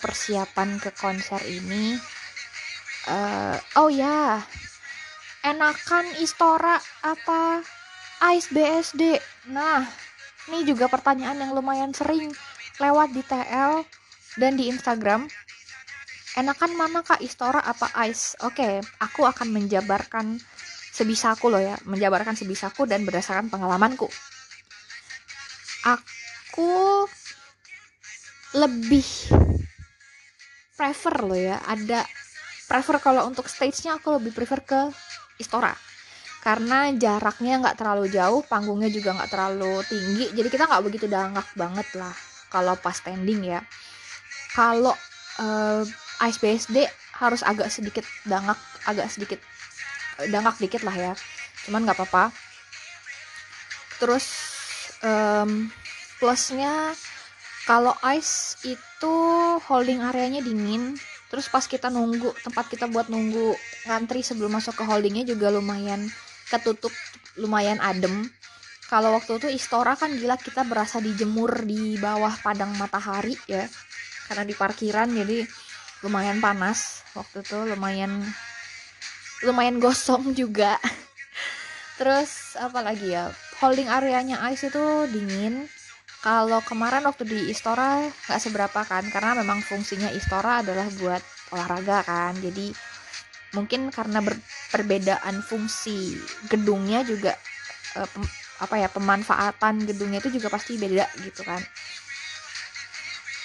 [0.00, 2.00] persiapan ke konser ini?
[3.04, 4.40] Uh, oh ya
[5.44, 7.60] enakan Istora apa?
[8.32, 9.20] Ice BSD
[9.52, 9.84] nah
[10.48, 12.32] ini juga pertanyaan yang lumayan sering
[12.80, 13.84] lewat di TL
[14.40, 15.28] dan di Instagram.
[16.34, 20.40] Enakan mana kak Istora apa Ice oke aku akan menjabarkan
[20.94, 24.08] sebisaku loh ya menjabarkan sebisaku dan berdasarkan pengalamanku.
[25.84, 27.04] Aku
[28.56, 29.04] lebih
[30.74, 32.08] prefer loh ya ada
[32.64, 34.80] prefer kalau untuk stage-nya aku lebih prefer ke
[35.38, 35.74] Istora.
[36.44, 41.48] Karena jaraknya nggak terlalu jauh panggungnya juga nggak terlalu tinggi jadi kita nggak begitu dangak
[41.56, 42.12] banget lah
[42.52, 43.60] kalau pas standing ya.
[44.54, 44.94] Kalau
[45.42, 45.82] uh,
[46.30, 46.86] Ice BSD
[47.18, 49.40] harus agak sedikit dangak agak sedikit
[50.22, 51.12] eh, dangak dikit lah ya.
[51.66, 52.30] Cuman nggak apa-apa.
[53.98, 54.26] Terus
[55.02, 55.70] um,
[56.18, 56.94] plusnya
[57.64, 59.16] kalau ice itu
[59.64, 61.00] holding areanya dingin
[61.34, 63.58] terus pas kita nunggu tempat kita buat nunggu
[63.90, 66.06] ngantri sebelum masuk ke holdingnya juga lumayan
[66.46, 66.94] ketutup
[67.34, 68.30] lumayan adem.
[68.86, 73.66] Kalau waktu itu Istora kan gila kita berasa dijemur di bawah padang matahari ya.
[74.30, 75.42] Karena di parkiran jadi
[76.06, 77.02] lumayan panas.
[77.18, 78.22] Waktu itu lumayan
[79.42, 80.78] lumayan gosong juga.
[81.98, 83.34] Terus apa lagi ya?
[83.58, 85.66] Holding areanya ice itu dingin
[86.24, 91.20] kalau kemarin waktu di Istora nggak seberapa kan karena memang fungsinya Istora adalah buat
[91.52, 92.32] olahraga kan.
[92.40, 92.72] Jadi
[93.52, 94.24] mungkin karena
[94.72, 96.16] perbedaan fungsi
[96.48, 97.36] gedungnya juga
[98.00, 98.24] eh, pem,
[98.64, 101.60] apa ya pemanfaatan gedungnya itu juga pasti beda gitu kan.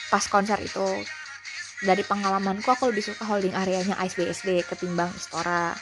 [0.07, 0.87] Pas konser itu.
[1.79, 5.75] Dari pengalamanku aku lebih suka holding areanya Ice BSD ketimbang Istora.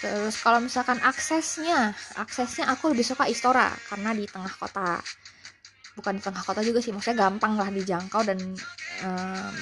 [0.00, 5.00] Terus kalau misalkan aksesnya aksesnya aku lebih suka Istora karena di tengah kota
[5.98, 8.38] bukan di tengah kota juga sih maksudnya gampang lah dijangkau dan
[9.02, 9.54] um,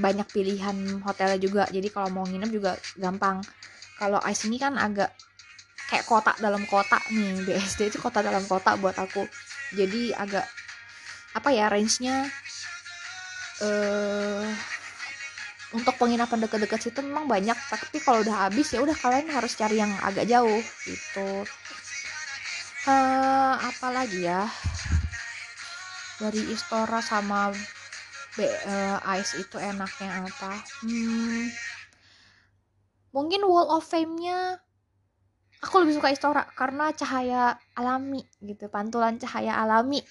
[0.00, 1.64] banyak pilihan hotelnya juga.
[1.68, 3.44] Jadi kalau mau nginep juga gampang.
[4.00, 5.12] Kalau Ice ini kan agak
[5.86, 9.28] kayak kota dalam kota nih BSD itu kota dalam kota buat aku.
[9.76, 10.46] Jadi agak
[11.34, 12.30] apa ya range-nya
[13.62, 14.46] uh,
[15.74, 17.54] untuk penginapan deket-deket situ memang banyak.
[17.54, 21.46] Tapi kalau udah habis ya udah kalian harus cari yang agak jauh gitu.
[22.84, 24.44] Uh, apa lagi ya
[26.18, 27.50] dari Istora sama
[28.34, 30.52] B, uh, Ice itu enaknya apa?
[30.82, 31.50] Hmm,
[33.14, 34.58] mungkin Wall of Fame-nya
[35.62, 40.02] aku lebih suka Istora karena cahaya alami gitu pantulan cahaya alami.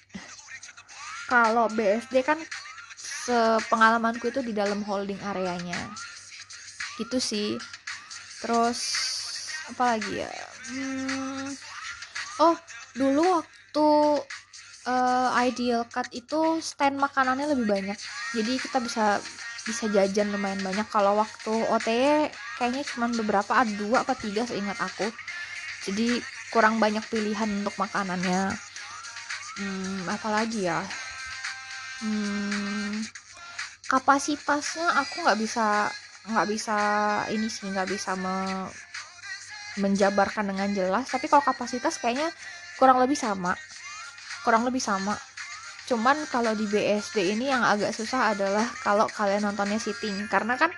[1.32, 2.40] Kalau BSD kan
[3.24, 5.78] sepengalamanku itu di dalam holding areanya.
[7.00, 7.50] Gitu sih.
[8.44, 8.80] Terus
[9.72, 10.28] apa lagi ya?
[10.68, 11.48] Hmm,
[12.44, 12.56] oh
[12.96, 13.88] dulu waktu
[14.88, 17.98] uh, ideal cut itu stand makanannya lebih banyak.
[18.36, 19.20] Jadi kita bisa
[19.64, 20.88] bisa jajan lumayan banyak.
[20.92, 25.08] Kalau waktu OTE kayaknya cuma beberapa ada dua apa tiga seingat aku.
[25.88, 26.20] Jadi
[26.52, 28.52] kurang banyak pilihan untuk makanannya.
[29.60, 30.84] Hmm, apalagi ya?
[32.04, 33.00] Hmm,
[33.88, 35.88] kapasitasnya aku nggak bisa
[36.24, 36.78] nggak bisa
[37.36, 38.68] ini sih nggak bisa me,
[39.80, 41.08] menjabarkan dengan jelas.
[41.08, 42.28] Tapi kalau kapasitas kayaknya
[42.76, 43.56] kurang lebih sama
[44.44, 45.16] kurang lebih sama.
[45.88, 50.72] Cuman kalau di BSD ini yang agak susah adalah kalau kalian nontonnya sitting karena kan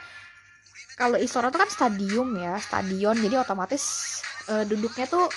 [0.96, 3.18] kalau Istora itu kan stadium ya stadion.
[3.20, 3.84] Jadi otomatis
[4.48, 5.28] uh, duduknya tuh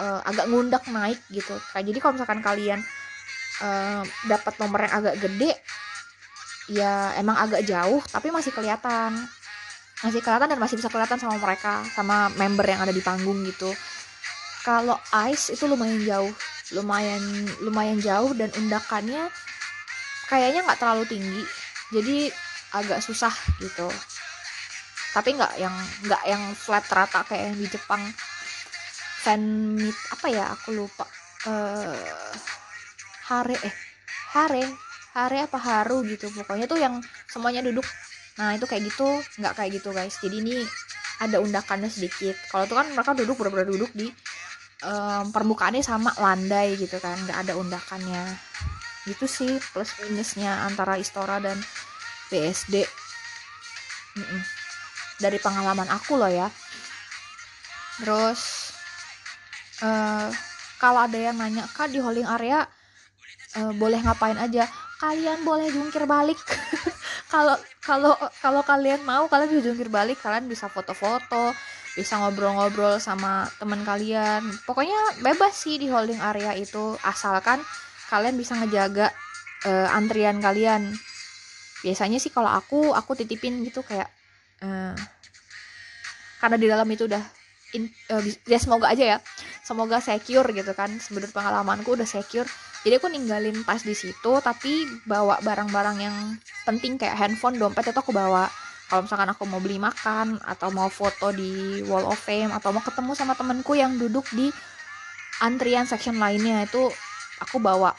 [0.00, 1.56] uh, agak ngundak naik gitu.
[1.72, 2.80] Kayak jadi kalau misalkan kalian
[3.64, 5.52] uh, dapat nomor yang agak gede
[6.70, 9.16] ya emang agak jauh tapi masih kelihatan.
[10.00, 13.68] Masih kelihatan dan masih bisa kelihatan sama mereka sama member yang ada di panggung gitu
[14.60, 14.96] kalau
[15.30, 16.32] ice itu lumayan jauh.
[16.70, 17.22] Lumayan
[17.64, 19.26] lumayan jauh dan undakannya
[20.30, 21.42] kayaknya nggak terlalu tinggi.
[21.90, 22.16] Jadi
[22.76, 23.90] agak susah gitu.
[25.10, 25.74] Tapi nggak yang
[26.06, 28.02] nggak yang flat rata kayak yang di Jepang.
[29.20, 29.42] Fan
[29.76, 30.44] meet apa ya?
[30.54, 31.04] Aku lupa.
[31.48, 31.96] Uh,
[33.26, 33.74] hare eh
[34.36, 34.64] hare.
[35.10, 36.30] Hare apa haru gitu.
[36.30, 37.84] Pokoknya tuh yang semuanya duduk.
[38.38, 39.08] Nah itu kayak gitu.
[39.42, 40.14] Nggak kayak gitu guys.
[40.22, 40.62] Jadi ini
[41.20, 42.38] ada undakannya sedikit.
[42.48, 44.08] Kalau tuh kan mereka duduk benar-benar duduk di
[44.84, 48.24] um, permukaannya sama landai gitu kan nggak ada undakannya.
[49.08, 51.56] Gitu sih plus minusnya antara Istora dan
[52.28, 52.84] BSD
[54.16, 54.42] mm -mm.
[55.20, 56.48] dari pengalaman aku loh ya.
[58.00, 58.72] Terus
[59.84, 60.28] uh,
[60.80, 62.64] kalau ada yang nanya kak di holding area
[63.60, 64.68] uh, boleh ngapain aja?
[65.00, 66.40] Kalian boleh jungkir balik.
[67.30, 70.18] Kalau kalau kalau kalian mau kalian bisa jungkir balik.
[70.18, 71.54] Kalian bisa foto-foto
[71.98, 74.46] bisa ngobrol-ngobrol sama teman kalian.
[74.62, 77.58] Pokoknya bebas sih di holding area itu asalkan
[78.10, 79.10] kalian bisa ngejaga
[79.66, 80.94] uh, antrian kalian.
[81.82, 84.10] Biasanya sih kalau aku aku titipin gitu kayak
[84.62, 84.94] uh,
[86.40, 87.24] karena di dalam itu udah
[87.74, 89.18] in, uh, ya semoga aja ya.
[89.66, 92.46] Semoga secure gitu kan sebenarnya pengalamanku udah secure.
[92.80, 96.16] Jadi aku ninggalin pas di situ tapi bawa barang-barang yang
[96.64, 98.48] penting kayak handphone dompet itu aku bawa
[98.90, 102.82] kalau misalkan aku mau beli makan atau mau foto di wall of fame atau mau
[102.82, 104.50] ketemu sama temenku yang duduk di
[105.38, 106.90] antrian section lainnya itu
[107.38, 107.94] aku bawa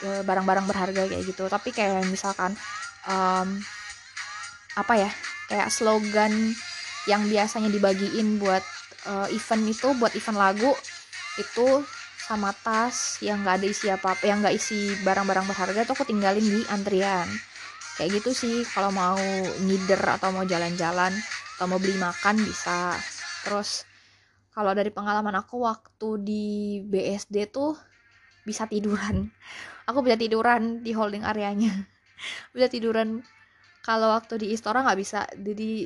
[0.00, 1.44] e, barang-barang berharga kayak gitu.
[1.44, 2.56] Tapi kayak misalkan
[3.04, 3.60] um,
[4.74, 5.10] apa ya
[5.52, 6.56] kayak slogan
[7.04, 8.64] yang biasanya dibagiin buat
[9.06, 10.72] uh, event itu buat event lagu
[11.36, 11.84] itu
[12.16, 16.08] sama tas yang nggak ada isi apa apa yang nggak isi barang-barang berharga itu aku
[16.08, 17.28] tinggalin di antrian
[17.94, 19.18] kayak gitu sih kalau mau
[19.62, 21.14] ngider atau mau jalan-jalan
[21.56, 22.98] atau mau beli makan bisa.
[23.46, 23.86] Terus
[24.54, 26.46] kalau dari pengalaman aku waktu di
[26.86, 27.74] BSD tuh
[28.46, 29.30] bisa tiduran.
[29.88, 31.68] Aku bisa tiduran di holding areanya.
[32.56, 33.20] Bisa tiduran.
[33.84, 35.28] Kalau waktu di Istora nggak bisa.
[35.36, 35.84] Jadi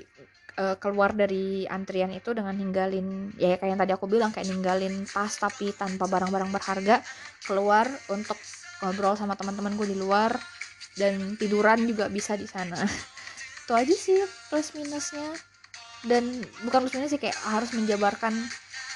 [0.58, 5.06] uh, keluar dari antrian itu dengan ninggalin ya kayak yang tadi aku bilang kayak ninggalin
[5.06, 7.02] tas tapi tanpa barang-barang berharga
[7.46, 8.38] keluar untuk
[8.82, 10.34] ngobrol sama teman-temanku di luar
[10.98, 12.76] dan tiduran juga bisa di sana.
[13.64, 14.18] Itu aja sih
[14.50, 15.30] plus minusnya.
[16.02, 18.34] Dan bukan plus minus sih kayak harus menjabarkan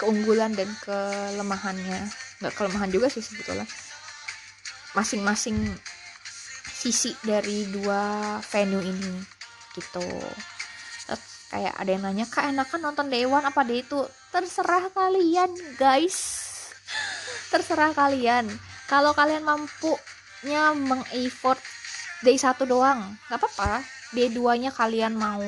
[0.03, 2.11] keunggulan dan kelemahannya.
[2.43, 3.65] Nggak kelemahan juga sih sebetulnya.
[4.99, 5.57] Masing-masing
[6.67, 9.23] sisi dari dua venue ini
[9.79, 10.03] gitu.
[11.07, 14.03] Terus kayak ada yang nanya kak enakan nonton Dewan apa deh itu
[14.35, 16.19] terserah kalian guys.
[17.55, 18.51] Terserah kalian.
[18.91, 21.62] Kalau kalian mampunya mengeffort
[22.23, 23.03] day satu doang.
[23.29, 23.83] Nggak apa-apa.
[24.15, 25.43] Day 2 nya kalian mau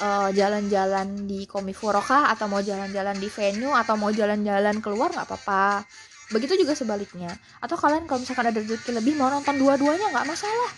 [0.00, 2.30] uh, jalan-jalan di Komifuro kah?
[2.30, 3.74] Atau mau jalan-jalan di venue?
[3.74, 5.10] Atau mau jalan-jalan keluar?
[5.12, 5.84] Nggak apa-apa.
[6.32, 7.34] Begitu juga sebaliknya.
[7.60, 10.08] Atau kalian kalau misalkan ada rezeki lebih mau nonton dua-duanya?
[10.14, 10.70] Nggak masalah.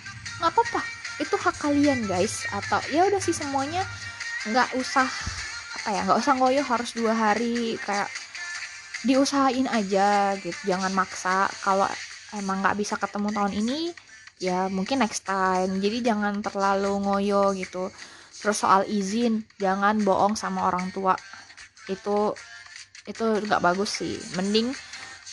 [0.42, 0.80] Nggak apa-apa.
[1.20, 2.48] Itu hak kalian guys.
[2.50, 3.84] Atau ya udah sih semuanya
[4.44, 5.08] nggak usah
[5.80, 7.76] apa ya nggak usah ngoyo harus dua hari.
[7.84, 8.08] Kayak
[9.04, 10.58] diusahain aja gitu.
[10.64, 11.46] Jangan maksa.
[11.62, 11.86] Kalau
[12.34, 13.94] emang nggak bisa ketemu tahun ini
[14.42, 15.78] ya mungkin next time.
[15.78, 17.90] Jadi jangan terlalu ngoyo gitu.
[18.40, 21.14] Terus soal izin jangan bohong sama orang tua.
[21.88, 22.34] Itu
[23.04, 24.16] itu nggak bagus sih.
[24.36, 24.72] Mending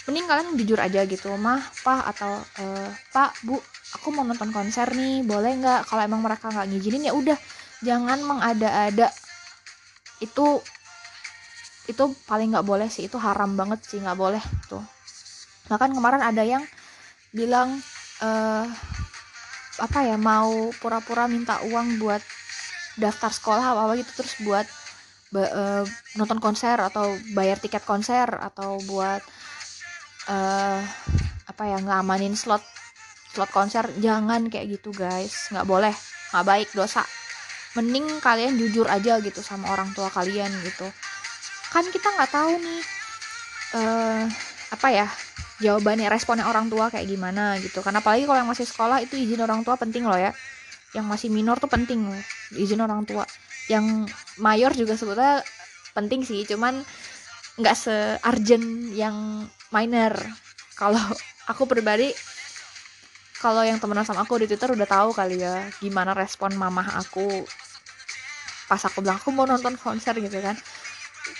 [0.09, 1.33] mending kalian jujur aja gitu.
[1.35, 2.63] Mah pak atau e,
[3.11, 3.57] pak bu
[3.99, 5.25] aku mau nonton konser nih.
[5.25, 5.89] Boleh nggak?
[5.89, 7.37] Kalau emang mereka nggak ngizinin ya udah.
[7.81, 9.09] Jangan mengada-ada.
[10.21, 10.61] Itu
[11.89, 13.09] itu paling nggak boleh sih.
[13.09, 13.99] Itu haram banget sih.
[13.99, 14.83] Nggak boleh tuh.
[15.67, 16.63] Bahkan kemarin ada yang
[17.31, 17.79] bilang
[18.21, 18.65] uh,
[19.81, 22.21] apa ya mau pura-pura minta uang buat
[22.99, 24.67] daftar sekolah apa apa gitu terus buat
[25.35, 25.83] uh,
[26.19, 29.23] nonton konser atau bayar tiket konser atau buat
[30.27, 30.79] uh,
[31.47, 32.63] apa ya ngamanin slot
[33.31, 33.87] slot konser.
[33.97, 35.49] Jangan kayak gitu guys.
[35.49, 35.95] Nggak boleh.
[36.35, 37.03] Nggak baik dosa.
[37.79, 40.87] Mending kalian jujur aja gitu sama orang tua kalian gitu.
[41.71, 42.81] Kan kita nggak tahu nih
[43.79, 44.23] uh,
[44.71, 45.07] apa ya
[45.61, 47.83] jawabannya responnya orang tua kayak gimana gitu.
[47.85, 50.33] Karena apalagi kalau yang masih sekolah itu izin orang tua penting loh ya.
[50.91, 52.21] Yang masih minor tuh penting loh
[52.57, 53.23] izin orang tua.
[53.69, 54.09] Yang
[54.41, 55.45] mayor juga sebetulnya
[55.93, 56.81] penting sih cuman
[57.61, 60.17] nggak se-urgent yang minor.
[60.73, 61.03] Kalau
[61.45, 62.09] aku pribadi
[63.37, 67.45] kalau yang temenan sama aku di Twitter udah tahu kali ya gimana respon mamah aku.
[68.65, 70.55] Pas aku bilang aku mau nonton konser gitu kan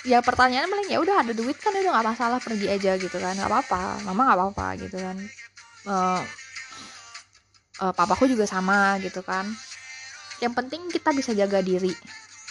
[0.02, 3.38] ya pertanyaan paling ya udah ada duit kan udah nggak masalah pergi aja gitu kan
[3.38, 4.02] nggak apa-apa.
[4.06, 5.18] Mama nggak apa-apa gitu kan.
[5.86, 6.22] Uh,
[7.82, 9.46] uh, papaku juga sama gitu kan.
[10.42, 11.94] Yang penting kita bisa jaga diri.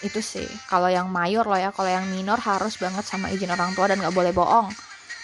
[0.00, 0.46] Itu sih.
[0.70, 3.98] Kalau yang mayor loh ya kalau yang minor harus banget sama izin orang tua dan
[3.98, 4.70] nggak boleh bohong.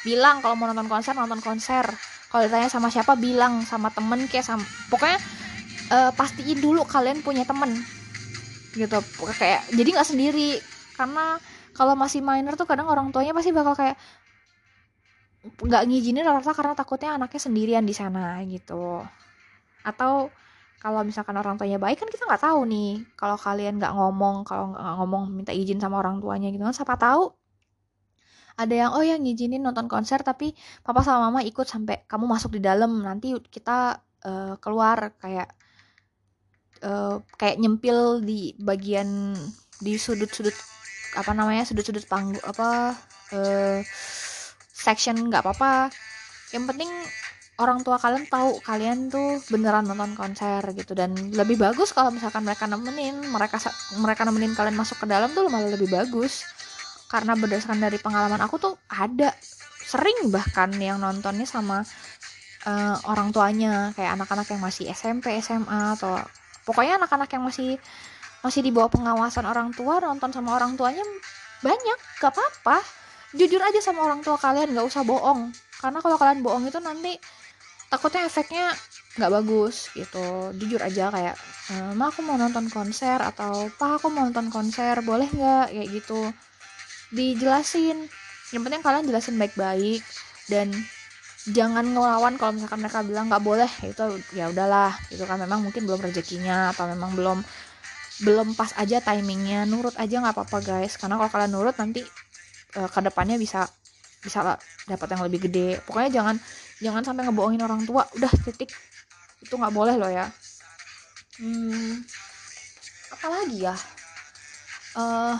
[0.02, 1.86] Bilang kalau mau nonton konser nonton konser.
[2.26, 3.62] Kalau ditanya sama siapa bilang.
[3.62, 5.18] Sama temen kayak sama pokoknya
[5.94, 7.74] uh, pastiin dulu kalian punya temen.
[8.74, 8.98] Gitu.
[9.38, 10.58] Kayak jadi nggak sendiri.
[10.98, 11.38] Karena
[11.76, 14.00] kalau masih minor tuh kadang orang tuanya pasti bakal kayak
[15.46, 19.04] nggak ngizinin rata karena takutnya anaknya sendirian di sana gitu.
[19.86, 20.34] Atau
[20.80, 24.72] kalau misalkan orang tuanya baik kan kita nggak tahu nih kalau kalian nggak ngomong kalau
[24.76, 27.32] nggak ngomong minta izin sama orang tuanya gitu kan siapa tahu
[28.56, 32.56] ada yang oh yang ngizinin nonton konser tapi papa sama mama ikut sampai kamu masuk
[32.56, 35.52] di dalam nanti kita uh, keluar kayak
[36.84, 39.36] uh, kayak nyempil di bagian
[39.80, 40.56] di sudut-sudut
[41.16, 42.92] apa namanya sudut-sudut panggung apa
[43.32, 43.80] uh,
[44.70, 45.90] section nggak apa-apa.
[46.54, 46.90] Yang penting
[47.56, 50.92] orang tua kalian tahu kalian tuh beneran nonton konser gitu.
[50.92, 53.58] Dan lebih bagus kalau misalkan mereka nemenin mereka
[53.96, 56.44] mereka nemenin kalian masuk ke dalam tuh malah lebih bagus.
[57.10, 59.32] Karena berdasarkan dari pengalaman aku tuh ada
[59.86, 61.82] sering bahkan yang nontonnya sama
[62.68, 63.90] uh, orang tuanya.
[63.96, 66.20] Kayak anak-anak yang masih SMP SMA atau
[66.66, 67.78] pokoknya anak-anak yang masih
[68.46, 71.02] masih di bawah pengawasan orang tua nonton sama orang tuanya
[71.66, 72.78] banyak gak apa-apa.
[73.34, 75.50] Jujur aja sama orang tua kalian gak usah bohong.
[75.82, 77.18] Karena kalau kalian bohong itu nanti
[77.90, 78.70] takutnya efeknya
[79.16, 80.52] nggak bagus gitu.
[80.56, 81.36] Jujur aja kayak
[81.72, 85.88] eh, ma aku mau nonton konser atau pak aku mau nonton konser boleh nggak kayak
[85.90, 86.20] gitu.
[87.12, 88.06] Dijelasin.
[88.54, 90.04] Yang penting kalian jelasin baik-baik
[90.46, 90.70] dan
[91.46, 94.04] jangan ngelawan kalau misalkan mereka bilang nggak boleh itu
[94.36, 95.40] ya udahlah itu kan.
[95.40, 97.38] Memang mungkin belum rezekinya atau memang belum
[98.24, 99.68] belum pas aja timingnya.
[99.68, 100.96] Nurut aja nggak apa-apa guys.
[100.96, 102.00] Karena kalau kalian nurut nanti
[102.78, 103.68] uh, ke depannya bisa
[104.22, 104.56] bisa
[104.88, 105.80] dapat yang lebih gede.
[105.84, 106.36] Pokoknya jangan
[106.80, 108.08] jangan sampai ngebohongin orang tua.
[108.16, 108.72] Udah titik.
[109.42, 110.26] Itu nggak boleh loh ya.
[111.36, 112.00] Hmm,
[113.12, 113.76] apalagi ya?
[114.96, 115.36] Uh,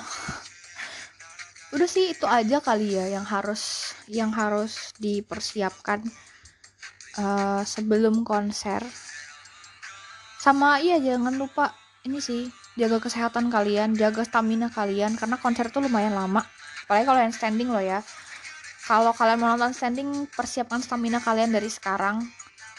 [1.72, 6.04] udah sih itu aja kali ya yang harus yang harus dipersiapkan
[7.16, 8.84] uh, sebelum konser.
[10.36, 11.72] Sama iya jangan lupa
[12.04, 12.46] ini sih
[12.76, 16.44] jaga kesehatan kalian jaga stamina kalian karena konser tuh lumayan lama.
[16.84, 18.04] Apalagi kalau yang standing loh ya.
[18.86, 22.22] Kalau kalian mau nonton standing persiapkan stamina kalian dari sekarang.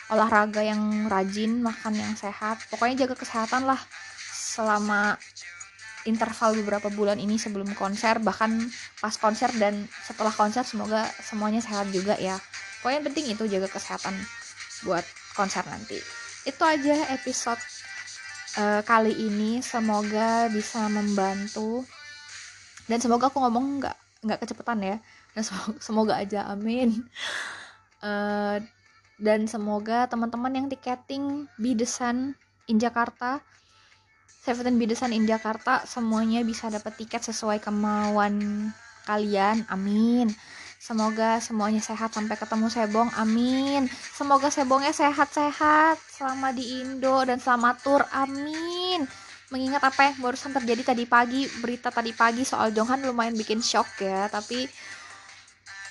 [0.08, 2.64] Olahraga yang rajin makan yang sehat.
[2.72, 3.82] Pokoknya jaga kesehatan lah
[4.32, 5.20] selama
[6.08, 8.56] interval beberapa bulan ini sebelum konser bahkan
[9.04, 12.40] pas konser dan setelah konser semoga semuanya sehat juga ya.
[12.80, 14.16] Pokoknya penting itu jaga kesehatan
[14.88, 15.04] buat
[15.36, 16.00] konser nanti.
[16.48, 17.60] Itu aja episode
[18.58, 21.86] uh, kali ini semoga bisa membantu.
[22.90, 24.98] Dan semoga aku ngomong nggak nggak kecepatan ya.
[25.38, 27.06] Dan semoga, semoga aja amin.
[28.02, 28.62] Uh,
[29.18, 32.38] dan semoga teman-teman yang tiketing Bidesan
[32.70, 33.42] in Jakarta
[34.48, 38.72] Seventeen Bidesan in Jakarta semuanya bisa dapat tiket sesuai kemauan
[39.04, 40.32] kalian amin
[40.78, 43.10] Semoga semuanya sehat sampai ketemu Sebong.
[43.18, 43.90] Amin.
[43.90, 48.02] Semoga Sebongnya sehat-sehat selama di Indo dan selamat tur.
[48.14, 49.10] Amin.
[49.50, 53.90] Mengingat apa yang barusan terjadi tadi pagi, berita tadi pagi soal Jonghan lumayan bikin shock
[54.04, 54.68] ya, tapi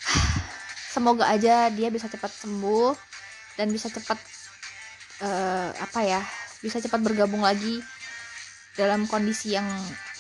[0.95, 2.93] semoga aja dia bisa cepat sembuh
[3.57, 4.21] dan bisa cepat
[5.25, 6.21] uh, apa ya,
[6.61, 7.81] bisa cepat bergabung lagi
[8.77, 9.67] dalam kondisi yang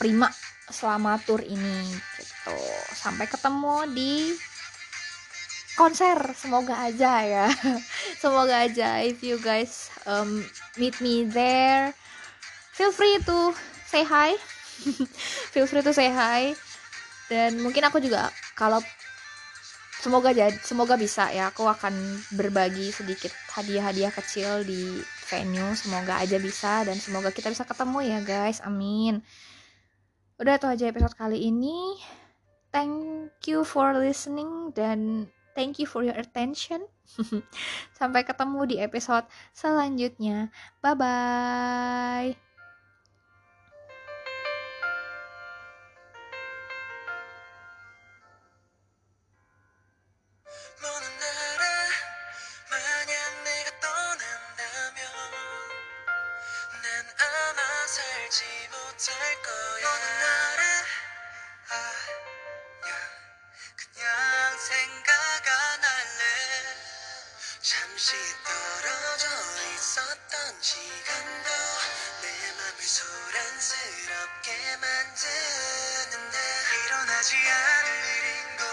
[0.01, 0.33] prima
[0.73, 2.57] selama tur ini gitu.
[2.97, 4.33] Sampai ketemu di
[5.77, 6.17] konser.
[6.35, 7.47] Semoga aja ya.
[8.23, 10.43] Semoga aja if you guys um,
[10.81, 11.93] meet me there.
[12.73, 13.53] Feel free to
[13.87, 14.35] say hi.
[15.53, 16.57] Feel free to say hi.
[17.29, 18.81] Dan mungkin aku juga kalau
[20.01, 21.53] semoga jadi semoga bisa ya.
[21.53, 21.93] Aku akan
[22.33, 25.77] berbagi sedikit hadiah-hadiah kecil di venue.
[25.77, 28.65] Semoga aja bisa dan semoga kita bisa ketemu ya guys.
[28.65, 29.21] Amin.
[30.37, 31.97] Udah itu aja episode kali ini.
[32.75, 36.85] Thank you for listening dan Thank you for your attention.
[37.99, 39.25] Sampai ketemu di episode
[39.57, 40.53] selanjutnya.
[40.85, 42.46] Bye bye.
[68.09, 69.27] 이 떨어져
[69.75, 70.77] 있던 시
[71.07, 71.51] 간도,
[72.23, 76.39] 내 맘을 소란스럽게 만드는 데
[76.87, 78.67] 일어나지 않을 일인 걸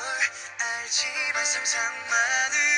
[0.60, 2.73] 알지만 상상만을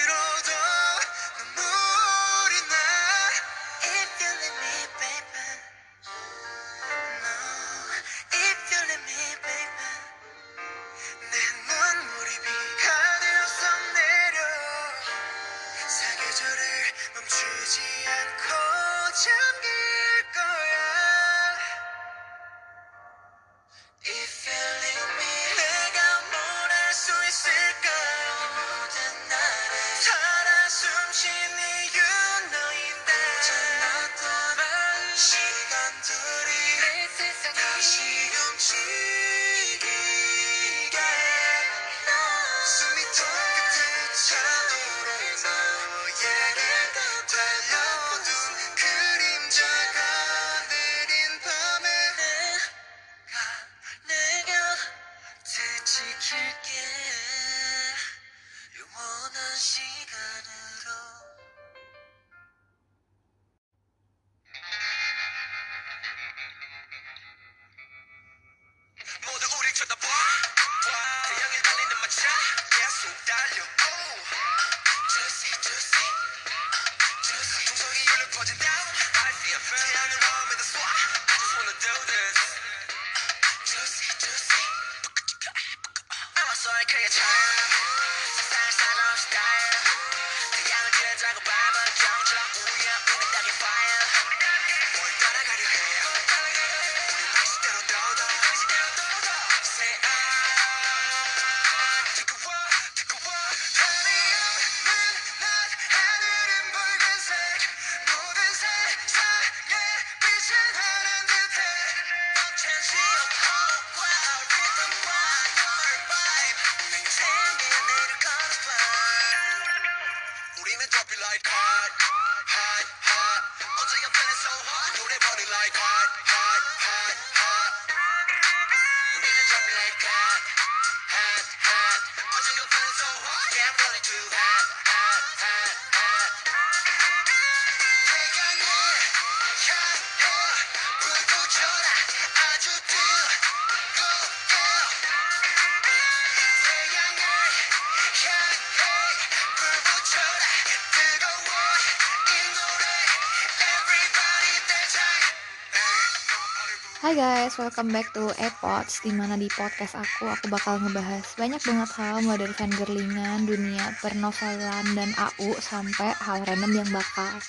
[157.16, 161.90] Guys, welcome back to Epods Di mana di podcast aku, aku bakal ngebahas banyak banget
[161.96, 167.40] hal Mulai dari fangirlingan, dunia pernovelan dan AU Sampai hal random yang bakal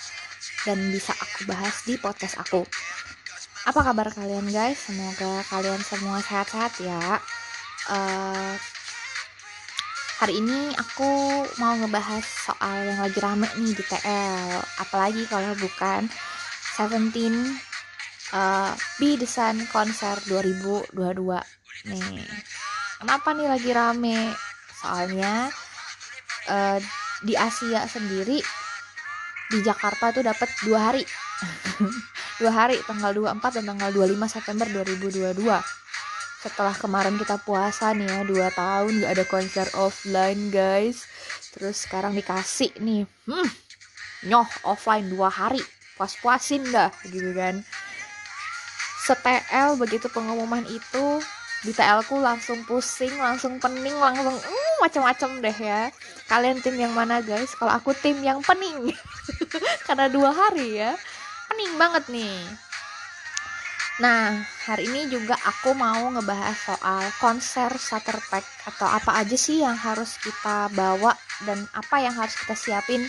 [0.62, 2.62] dan bisa aku bahas di podcast aku
[3.66, 4.86] Apa kabar kalian guys?
[4.86, 7.18] Semoga kalian semua sehat-sehat ya
[7.90, 8.54] uh,
[10.22, 16.06] Hari ini aku mau ngebahas soal yang lagi rame nih di TL Apalagi kalau bukan
[16.78, 17.65] Seventeen
[18.32, 20.96] uh, The Sun konser 2022
[21.92, 22.24] nih.
[22.98, 24.18] Kenapa nih lagi rame?
[24.80, 25.52] Soalnya
[26.48, 26.78] uh,
[27.22, 28.40] di Asia sendiri
[29.52, 31.04] di Jakarta tuh dapat dua hari.
[32.36, 35.40] Dua hari tanggal 24 dan tanggal 25 September 2022
[36.36, 41.08] setelah kemarin kita puasa nih ya dua tahun gak ada konser offline guys.
[41.56, 43.08] Terus sekarang dikasih nih.
[43.24, 43.48] Hmm,
[44.28, 45.64] nyoh offline dua hari.
[45.96, 47.64] Puas-puasin dah gitu kan
[49.06, 51.22] setel begitu pengumuman itu
[51.62, 55.88] di TL ku langsung pusing, langsung pening, langsung uh, macam-macam deh ya.
[56.26, 57.54] Kalian tim yang mana guys?
[57.54, 58.92] Kalau aku tim yang pening.
[59.86, 60.98] Karena dua hari ya.
[61.50, 62.38] Pening banget nih.
[63.96, 69.64] Nah, hari ini juga aku mau ngebahas soal konser starter pack atau apa aja sih
[69.64, 71.16] yang harus kita bawa
[71.48, 73.08] dan apa yang harus kita siapin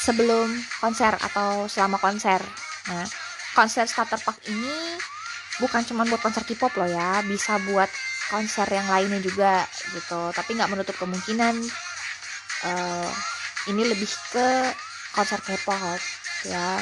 [0.00, 0.48] sebelum
[0.80, 2.40] konser atau selama konser.
[2.88, 3.04] Nah,
[3.52, 4.96] konser starter pack ini
[5.62, 7.88] bukan cuma buat konser K-pop loh ya bisa buat
[8.28, 10.30] konser yang lainnya juga gitu.
[10.34, 11.54] Tapi nggak menutup kemungkinan
[12.66, 13.10] uh,
[13.70, 14.48] ini lebih ke
[15.14, 16.00] konser K-pop
[16.46, 16.80] ya.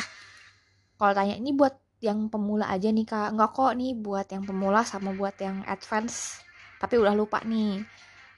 [0.94, 3.32] Kalau tanya ini buat yang pemula aja nih kak?
[3.34, 6.40] Nggak kok nih buat yang pemula sama buat yang advance.
[6.80, 7.80] Tapi udah lupa nih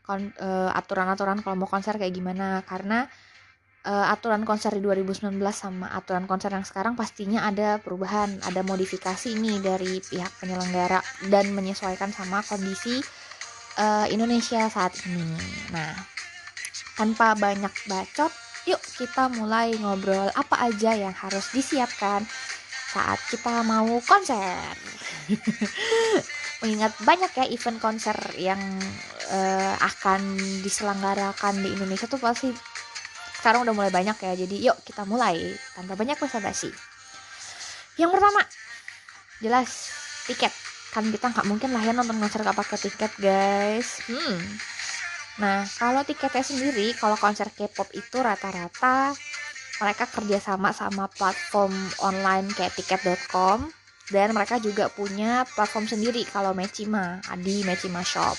[0.06, 2.62] uh, aturan-aturan kalau mau konser kayak gimana.
[2.62, 3.08] Karena
[3.86, 9.32] uh, aturan konser di 2019 sama aturan konser yang sekarang pastinya ada perubahan, ada modifikasi
[9.38, 12.98] nih dari pihak penyelenggara dan menyesuaikan sama kondisi
[13.78, 15.22] uh, Indonesia saat ini.
[15.70, 15.94] Nah,
[16.98, 18.32] tanpa banyak bacot,
[18.66, 22.26] yuk kita mulai ngobrol apa aja yang harus disiapkan
[22.90, 24.74] saat kita mau konser.
[26.64, 28.58] Mengingat banyak ya event konser yang
[29.28, 32.48] uh, akan diselenggarakan di Indonesia tuh pasti
[33.46, 35.54] sekarang udah mulai banyak ya jadi yuk kita mulai.
[35.78, 36.74] Tanpa banyak basa-basi
[37.96, 38.44] yang pertama
[39.40, 39.92] jelas
[40.28, 40.52] tiket.
[40.92, 44.00] Kan kita nggak mungkin lah ya nonton konser gak pakai tiket guys.
[44.08, 44.40] Hmm.
[45.36, 49.12] Nah kalau tiketnya sendiri kalau konser K-pop itu rata-rata
[49.76, 53.68] mereka kerjasama sama platform online kayak tiket.com
[54.08, 58.36] dan mereka juga punya platform sendiri kalau Mechima di Mechima Shop.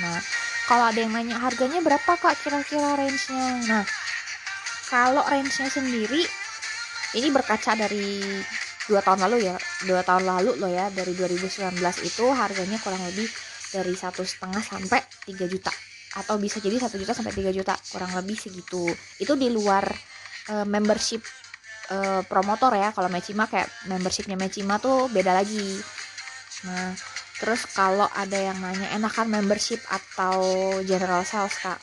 [0.00, 0.20] Nah
[0.64, 3.48] kalau ada yang nanya harganya berapa kak kira-kira range-nya?
[3.68, 3.84] Nah
[4.88, 6.24] kalau range-nya sendiri
[7.16, 8.20] ini berkaca dari
[8.88, 13.28] dua tahun lalu ya dua tahun lalu loh ya dari 2019 itu harganya kurang lebih
[13.68, 15.72] dari satu setengah sampai 3 juta.
[16.16, 18.88] Atau bisa jadi satu juta sampai 3 juta kurang lebih segitu.
[19.20, 19.84] Itu di luar
[20.52, 21.20] uh, membership
[21.92, 22.96] uh, promotor ya.
[22.96, 25.80] Kalau Mechima kayak membershipnya Mechima tuh beda lagi.
[26.64, 26.96] Nah
[27.38, 30.42] terus kalau ada yang nanya enakan membership atau
[30.82, 31.78] general sales kak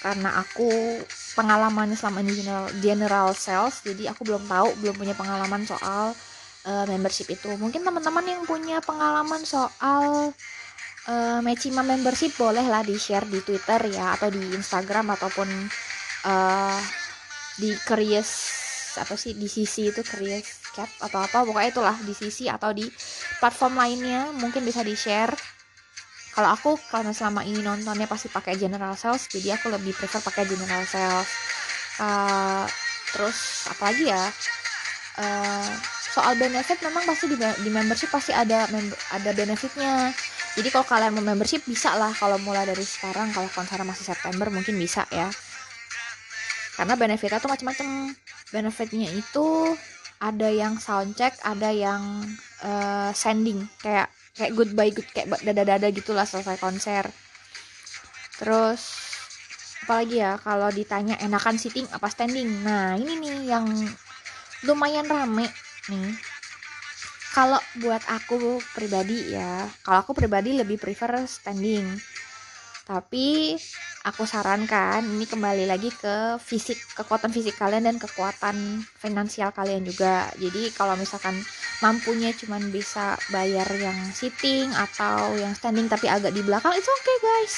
[0.00, 0.96] karena aku
[1.36, 6.16] pengalamannya selama ini general, general sales jadi aku belum tahu belum punya pengalaman soal
[6.64, 7.52] uh, membership itu.
[7.60, 10.32] Mungkin teman-teman yang punya pengalaman soal
[11.08, 15.48] uh, Mechima membership boleh lah di share di Twitter ya atau di Instagram ataupun
[16.26, 16.80] uh,
[17.60, 18.56] di Curious
[18.98, 22.86] apa sih di sisi itu Chris Cap atau apa pokoknya itulah di sisi atau di
[23.38, 25.30] platform lainnya mungkin bisa di share
[26.40, 30.48] kalau aku karena selama ini nontonnya pasti pakai general sales jadi aku lebih prefer pakai
[30.48, 31.28] general sales.
[32.00, 32.64] Uh,
[33.12, 34.24] terus apa lagi ya?
[35.20, 35.68] Uh,
[36.16, 40.16] soal benefit memang pasti di, di membership pasti ada member, ada benefitnya.
[40.56, 44.48] Jadi kalau kalian mau membership bisa lah kalau mulai dari sekarang kalau konser masih September
[44.48, 45.28] mungkin bisa ya.
[46.72, 48.16] Karena benefitnya tuh macam-macam
[48.48, 49.76] benefitnya itu
[50.24, 52.24] ada yang soundcheck ada yang
[52.64, 53.68] uh, sending.
[53.84, 54.08] Kayak
[54.40, 57.04] kayak goodbye good kayak dada-dada gitulah selesai konser.
[58.40, 58.80] Terus
[59.84, 60.40] apalagi ya?
[60.40, 62.48] Kalau ditanya enakan sitting apa standing?
[62.64, 63.68] Nah ini nih yang
[64.64, 65.44] lumayan rame
[65.92, 66.16] nih.
[67.36, 71.84] Kalau buat aku pribadi ya kalau aku pribadi lebih prefer standing.
[72.88, 73.60] Tapi
[74.00, 80.32] aku sarankan ini kembali lagi ke fisik kekuatan fisik kalian dan kekuatan finansial kalian juga.
[80.40, 81.36] Jadi kalau misalkan
[81.84, 87.16] mampunya cuman bisa bayar yang sitting atau yang standing tapi agak di belakang it's okay
[87.20, 87.54] guys.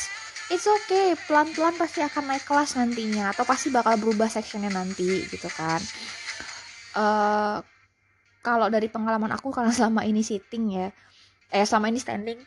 [0.50, 1.14] It's okay.
[1.30, 5.80] Pelan-pelan pasti akan naik kelas nantinya atau pasti bakal berubah sectionnya nanti gitu kan.
[6.92, 7.62] Uh,
[8.42, 10.88] kalau dari pengalaman aku karena selama ini sitting ya
[11.52, 12.40] eh selama ini standing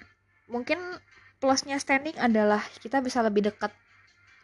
[0.52, 0.78] mungkin
[1.40, 3.72] plusnya standing adalah kita bisa lebih dekat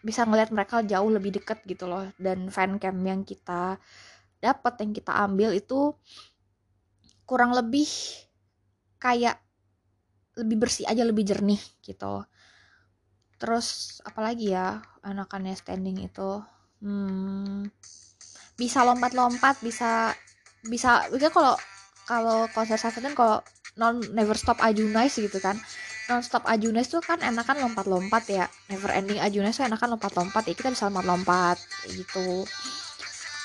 [0.02, 2.10] bisa ngeliat mereka jauh lebih dekat gitu loh.
[2.18, 3.78] Dan fan cam yang kita
[4.42, 5.94] dapat yang kita ambil itu
[7.30, 7.88] kurang lebih
[8.98, 9.40] kayak
[10.36, 12.26] lebih bersih aja lebih jernih gitu.
[13.42, 16.42] Terus apalagi ya anakannya standing itu
[16.82, 17.70] hmm,
[18.58, 20.14] bisa lompat-lompat bisa
[20.62, 21.58] bisa kalau
[22.06, 23.42] kalau konser Seventeen kalau
[23.80, 25.58] non never stop Ajunais gitu kan
[26.10, 28.46] non stop Ajunais tuh kan enakan lompat-lompat ya.
[28.72, 30.48] Never ending Ajunais tuh enakan lompat-lompat.
[30.50, 31.58] Ya kita bisa lompat-lompat
[31.92, 32.46] gitu.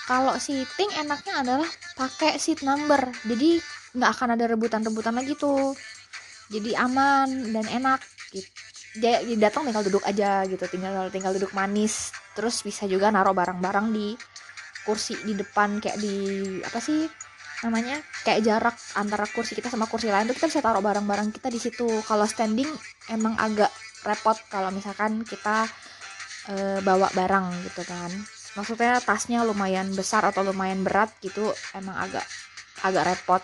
[0.07, 3.11] Kalau sitting enaknya adalah pakai seat number.
[3.26, 3.59] Jadi
[3.96, 5.74] nggak akan ada rebutan-rebutan lagi tuh.
[6.46, 8.00] Jadi aman dan enak
[8.30, 8.48] gitu.
[8.96, 10.62] Dia datang tinggal duduk aja gitu.
[10.70, 12.14] Tinggal tinggal duduk manis.
[12.38, 14.14] Terus bisa juga naruh barang-barang di
[14.86, 16.14] kursi di depan kayak di
[16.62, 17.26] apa sih
[17.64, 21.48] namanya kayak jarak antara kursi kita sama kursi lain tuh kita bisa taruh barang-barang kita
[21.48, 21.88] di situ.
[22.04, 22.68] Kalau standing
[23.09, 23.72] emang agak
[24.04, 25.64] repot kalau misalkan kita
[26.52, 28.12] e, bawa barang gitu kan.
[28.57, 32.24] Maksudnya tasnya lumayan besar atau lumayan berat gitu emang agak
[32.84, 33.42] agak repot.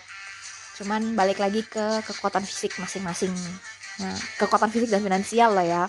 [0.77, 3.33] Cuman balik lagi ke kekuatan fisik masing-masing.
[4.01, 5.83] Nah kekuatan fisik dan finansial lah ya.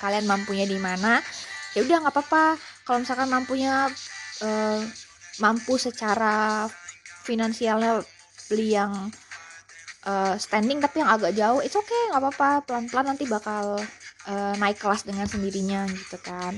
[0.00, 1.24] Kalian mampunya di mana
[1.72, 2.60] ya udah nggak apa-apa.
[2.84, 3.88] Kalau misalkan mampunya
[4.44, 4.80] uh,
[5.42, 6.68] mampu secara
[7.24, 8.04] finansialnya
[8.52, 8.92] beli yang
[10.04, 12.50] uh, standing tapi yang agak jauh itu oke okay, nggak apa-apa.
[12.68, 13.80] Pelan-pelan nanti bakal
[14.28, 16.54] uh, naik kelas dengan sendirinya gitu kan.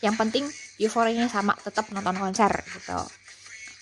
[0.00, 0.44] Yang penting
[0.78, 2.98] euforianya sama tetap nonton konser gitu.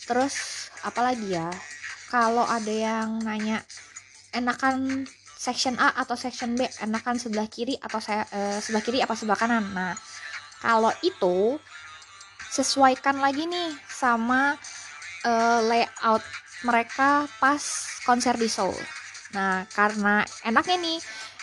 [0.08, 1.48] Terus apalagi ya?
[2.12, 3.64] Kalau ada yang nanya
[4.36, 6.68] enakan section A atau section B?
[6.84, 9.64] Enakan sebelah kiri atau saya uh, sebelah kiri apa sebelah kanan?
[9.72, 9.96] Nah
[10.60, 11.56] kalau itu
[12.52, 14.60] sesuaikan lagi nih sama
[15.26, 16.24] uh, layout
[16.62, 17.62] mereka pas
[18.06, 18.76] konser di Seoul.
[19.34, 20.98] Nah karena enaknya nih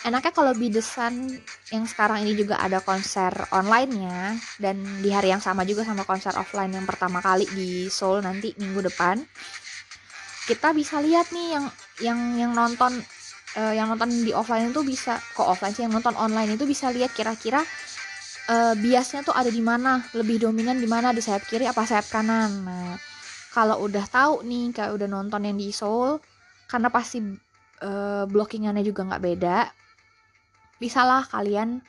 [0.08, 1.28] enaknya kalau Bidesan
[1.68, 6.32] yang sekarang ini juga ada konser online-nya dan di hari yang sama juga sama konser
[6.40, 9.20] offline yang pertama kali di Seoul nanti minggu depan
[10.48, 11.66] kita bisa lihat nih yang
[12.00, 12.96] yang yang nonton
[13.60, 16.88] uh, yang nonton di offline itu bisa kok offline sih yang nonton online itu bisa
[16.88, 17.60] lihat kira-kira
[18.48, 22.08] uh, biasnya tuh ada di mana lebih dominan di mana di sayap kiri apa sayap
[22.08, 22.50] kanan.
[22.64, 23.09] Nah
[23.50, 26.22] kalau udah tahu nih kayak udah nonton yang di Seoul
[26.70, 27.18] karena pasti
[27.82, 29.58] uh, blockingannya juga nggak beda
[30.80, 31.82] bisalah kalian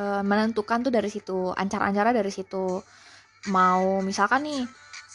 [0.00, 2.82] uh, menentukan tuh dari situ ancar-ancara dari situ.
[3.46, 4.62] Mau misalkan nih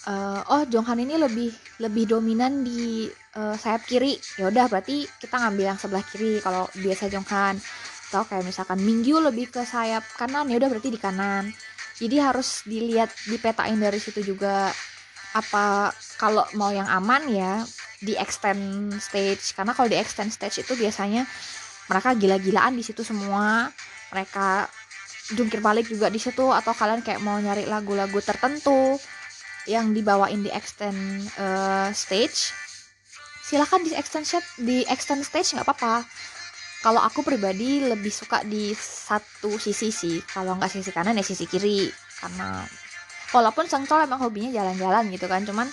[0.08, 1.52] uh, oh Jonghan ini lebih
[1.84, 6.72] lebih dominan di uh, sayap kiri ya udah berarti kita ngambil yang sebelah kiri kalau
[6.80, 7.60] biasa Jonghan
[8.12, 11.52] atau kayak misalkan Minggu lebih ke sayap kanan ya udah berarti di kanan.
[12.02, 14.74] Jadi harus dilihat dipetain dari situ juga
[15.32, 17.54] apa kalau mau yang aman ya
[18.04, 19.56] di extend stage.
[19.56, 21.24] Karena kalau di extend stage itu biasanya
[21.88, 23.72] mereka gila-gilaan di situ semua.
[24.12, 24.68] Mereka
[25.38, 26.52] jungkir balik juga di situ.
[26.52, 29.00] Atau kalian kayak mau nyari lagu-lagu tertentu
[29.70, 30.98] yang dibawain di extend
[31.38, 32.62] uh, stage
[33.52, 36.08] silahkan di extend set di extend stage nggak apa-apa.
[36.82, 40.18] Kalau aku pribadi lebih suka di satu sisi sih.
[40.24, 41.92] Kalau nggak sisi kanan ya sisi kiri.
[42.18, 42.64] Karena
[43.32, 45.68] walaupun Sengcol emang hobinya jalan-jalan gitu kan cuman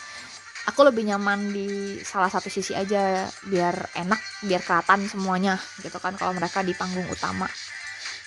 [0.68, 6.12] aku lebih nyaman di salah satu sisi aja biar enak biar kelihatan semuanya gitu kan
[6.20, 7.48] kalau mereka di panggung utama.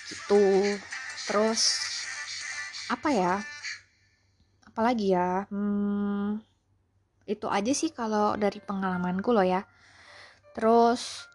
[0.10, 0.76] Gitu.
[1.30, 1.62] Terus
[2.90, 3.34] apa ya?
[4.66, 5.46] Apalagi ya?
[5.54, 6.42] Hmm,
[7.30, 9.62] itu aja sih kalau dari pengalamanku loh ya.
[10.58, 11.30] Terus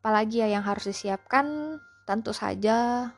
[0.00, 1.76] apalagi ya yang harus disiapkan?
[2.06, 3.10] Tentu saja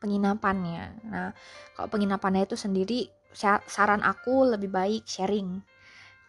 [0.00, 1.04] penginapannya.
[1.04, 1.36] Nah
[1.76, 5.62] kalau penginapannya itu sendiri saran aku lebih baik sharing.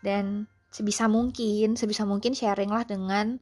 [0.01, 3.37] Dan sebisa mungkin sebisa mungkin sharing lah dengan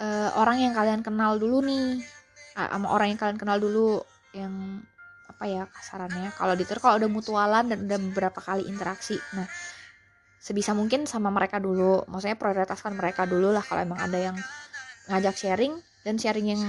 [0.00, 2.02] uh, orang yang kalian kenal dulu nih.
[2.56, 4.00] Sama orang yang kalian kenal dulu
[4.32, 4.80] yang
[5.26, 9.20] apa ya kasarannya kalau di kalau udah mutualan dan udah beberapa kali interaksi.
[9.36, 9.44] Nah
[10.40, 12.08] sebisa mungkin sama mereka dulu.
[12.08, 14.36] Maksudnya prioritaskan mereka dulu lah kalau emang ada yang
[15.12, 15.76] ngajak sharing.
[16.06, 16.62] Dan sharing yang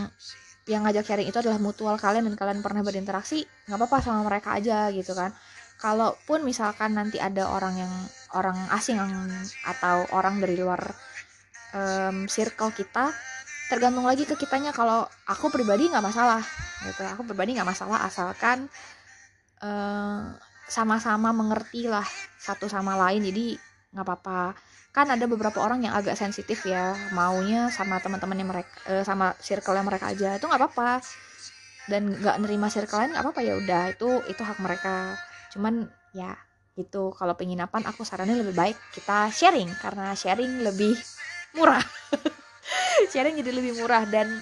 [0.68, 4.52] yang ngajak sharing itu adalah mutual kalian dan kalian pernah berinteraksi nggak apa-apa sama mereka
[4.52, 5.32] aja gitu kan
[5.78, 7.94] kalaupun misalkan nanti ada orang yang
[8.34, 8.98] orang asing
[9.64, 10.82] atau orang dari luar
[11.74, 13.14] um, circle kita
[13.70, 14.74] tergantung lagi ke kitanya.
[14.74, 16.42] Kalau aku pribadi nggak masalah
[16.84, 17.04] gitu.
[17.06, 18.68] Aku pribadi nggak masalah asalkan
[19.58, 22.06] sama sama-sama mengerti lah
[22.42, 23.24] satu sama lain.
[23.24, 23.56] Jadi
[23.94, 24.58] nggak apa-apa.
[24.92, 29.78] Kan ada beberapa orang yang agak sensitif ya maunya sama teman-temannya mereka uh, sama circle
[29.86, 30.42] mereka aja.
[30.42, 31.06] Itu nggak apa-apa.
[31.88, 33.42] Dan nggak nerima circle lain nggak apa-apa.
[33.46, 35.16] Ya udah itu itu hak mereka
[35.58, 36.38] cuman ya
[36.78, 40.94] itu kalau penginapan aku sarannya lebih baik kita sharing karena sharing lebih
[41.58, 41.82] murah.
[43.14, 44.06] Sharing jadi lebih murah.
[44.06, 44.42] Dan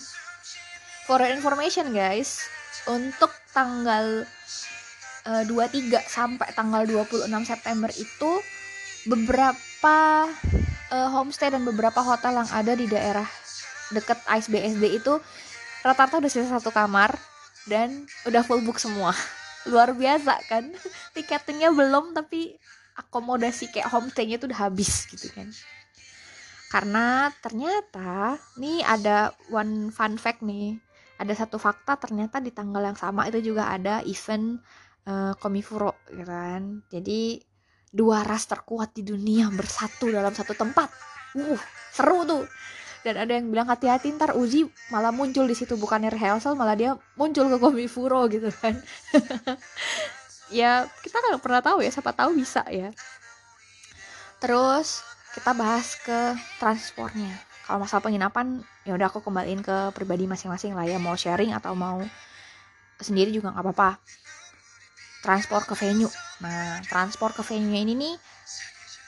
[1.07, 2.43] for information guys
[2.91, 4.27] untuk tanggal
[5.23, 8.31] uh, eh, 23 sampai tanggal 26 September itu
[9.05, 10.27] beberapa
[10.91, 13.27] uh, homestay dan beberapa hotel yang ada di daerah
[13.93, 15.13] deket Ice BSD itu
[15.85, 17.13] rata-rata udah sisa satu kamar
[17.69, 19.13] dan udah full book semua
[19.69, 20.71] luar biasa kan?
[21.15, 22.55] Tiketnya belum tapi
[22.95, 25.51] akomodasi kayak homestaynya tuh udah habis gitu kan.
[26.71, 30.79] Karena ternyata nih ada one fun fact nih.
[31.15, 34.59] Ada satu fakta ternyata di tanggal yang sama itu juga ada event
[35.07, 36.83] uh, komifuro gitu kan?
[36.91, 37.39] Jadi
[37.87, 40.91] dua ras terkuat di dunia bersatu dalam satu tempat.
[41.39, 41.59] Uh
[41.95, 42.43] seru tuh
[43.05, 45.77] dan ada yang bilang hati-hati ntar Uji malah muncul di situ.
[45.77, 48.73] Bukannya rehearsal malah dia muncul ke komifuro gitu kan.
[50.53, 52.93] Ya kita nggak pernah tahu ya siapa tahu bisa ya.
[54.37, 55.01] Terus
[55.33, 57.33] kita bahas ke transportnya.
[57.65, 61.01] Kalau masalah penginapan ya udah aku kembaliin ke pribadi masing-masing lah ya.
[61.01, 61.97] Mau sharing atau mau
[63.01, 63.97] sendiri juga nggak apa-apa.
[65.25, 66.13] Transport ke venue.
[66.45, 68.13] Nah transport ke venue ini nih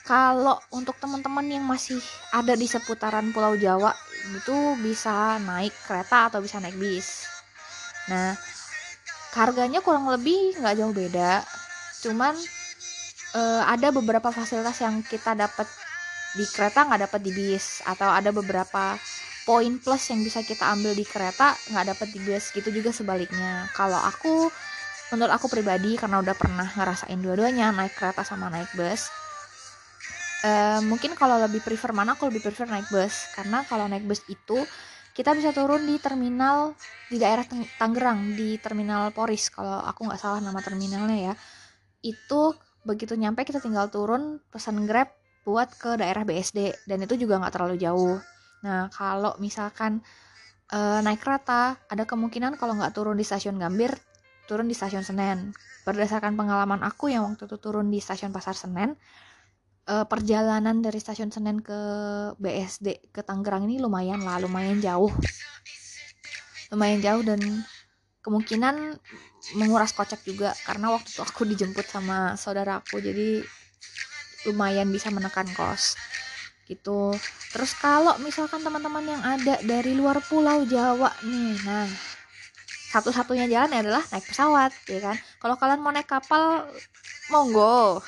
[0.08, 2.00] kalau untuk teman-teman yang masih
[2.32, 3.92] ada di seputaran Pulau Jawa
[4.32, 7.28] itu bisa naik kereta atau bisa naik bis.
[8.08, 8.32] Nah
[9.36, 11.44] harganya kurang lebih nggak jauh beda.
[12.00, 12.32] Cuman
[13.36, 15.68] uh, ada beberapa fasilitas yang kita dapat
[16.32, 17.84] di kereta nggak dapat di bis.
[17.84, 18.96] Atau ada beberapa
[19.44, 23.68] poin plus yang bisa kita ambil di kereta nggak dapat di bis gitu juga sebaliknya.
[23.76, 24.48] Kalau aku
[25.12, 29.27] menurut aku pribadi karena udah pernah ngerasain dua-duanya naik kereta sama naik bus
[30.44, 34.22] uh, mungkin kalau lebih prefer mana aku lebih prefer naik bus karena kalau naik bus
[34.30, 34.62] itu
[35.14, 36.78] kita bisa turun di terminal
[37.10, 37.42] di daerah
[37.80, 41.34] Tangerang di terminal Poris kalau aku nggak salah nama terminalnya ya
[42.06, 42.54] itu
[42.86, 45.10] begitu nyampe kita tinggal turun pesan grab
[45.42, 48.20] buat ke daerah BSD dan itu juga nggak terlalu jauh.
[48.62, 50.04] Nah kalau misalkan
[50.70, 53.96] e, naik kereta ada kemungkinan kalau nggak turun di stasiun Gambir
[54.48, 55.52] turun di stasiun Senen.
[55.84, 58.96] Berdasarkan pengalaman aku yang waktu itu turun di stasiun Pasar Senen,
[59.88, 61.80] e, perjalanan dari stasiun Senen ke
[62.36, 65.08] BSD ke Tangerang ini lumayan lah, lumayan jauh,
[66.68, 67.40] lumayan jauh dan
[68.20, 69.00] kemungkinan
[69.56, 73.40] menguras kocek juga karena waktu itu aku dijemput sama saudara aku jadi
[74.44, 75.96] lumayan bisa menekan kos
[76.68, 77.16] gitu.
[77.48, 81.88] Terus kalau misalkan teman-teman yang ada dari luar pulau Jawa nih nah
[82.92, 85.16] satu-satunya jalan adalah naik pesawat ya kan?
[85.40, 86.68] Kalau kalian mau naik kapal
[87.32, 88.04] monggo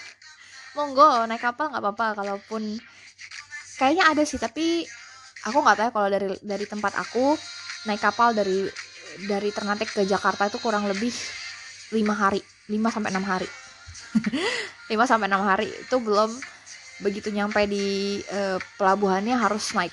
[0.79, 2.79] monggo naik kapal nggak apa-apa kalaupun
[3.79, 4.87] kayaknya ada sih tapi
[5.49, 7.35] aku nggak tahu ya kalau dari dari tempat aku
[7.89, 8.69] naik kapal dari
[9.27, 11.11] dari Ternate ke Jakarta itu kurang lebih
[11.91, 12.39] lima hari
[12.71, 13.49] 5 sampai enam hari
[14.95, 16.31] 5 sampai 6 hari itu belum
[17.01, 19.93] begitu nyampe di uh, pelabuhannya harus naik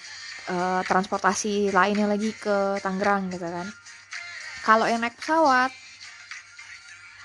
[0.52, 3.68] uh, transportasi lainnya lagi ke Tangerang gitu kan.
[4.68, 5.72] Kalau yang naik pesawat,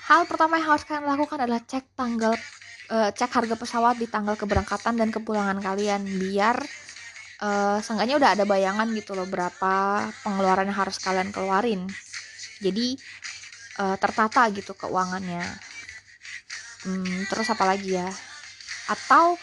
[0.07, 2.31] hal pertama yang harus kalian lakukan adalah cek tanggal
[2.93, 6.61] uh, cek harga pesawat di tanggal keberangkatan dan kepulangan kalian biar
[7.41, 11.89] uh, seenggaknya udah ada bayangan gitu loh berapa pengeluaran yang harus kalian keluarin.
[12.61, 12.95] Jadi
[13.81, 15.41] uh, tertata gitu keuangannya
[16.85, 18.09] hmm, terus apa lagi ya
[18.91, 19.39] atau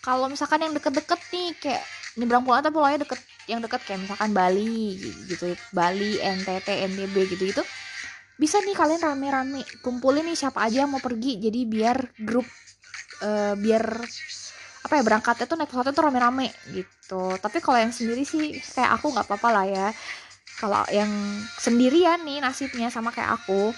[0.00, 1.84] kalau misalkan yang deket-deket nih kayak
[2.16, 4.96] nyebrang pulau tapi pulaunya deket yang deket kayak misalkan Bali
[5.28, 7.62] gitu Bali NTT NTB gitu gitu
[8.38, 12.46] bisa nih kalian rame-rame kumpulin nih siapa aja yang mau pergi jadi biar grup
[13.22, 13.84] uh, biar
[14.78, 17.22] apa ya berangkatnya tuh naik pesawatnya tuh rame-rame gitu.
[17.36, 19.88] Tapi kalau yang sendiri sih kayak aku nggak apa-apa lah ya.
[20.58, 21.10] Kalau yang
[21.58, 23.70] sendirian nih nasibnya sama kayak aku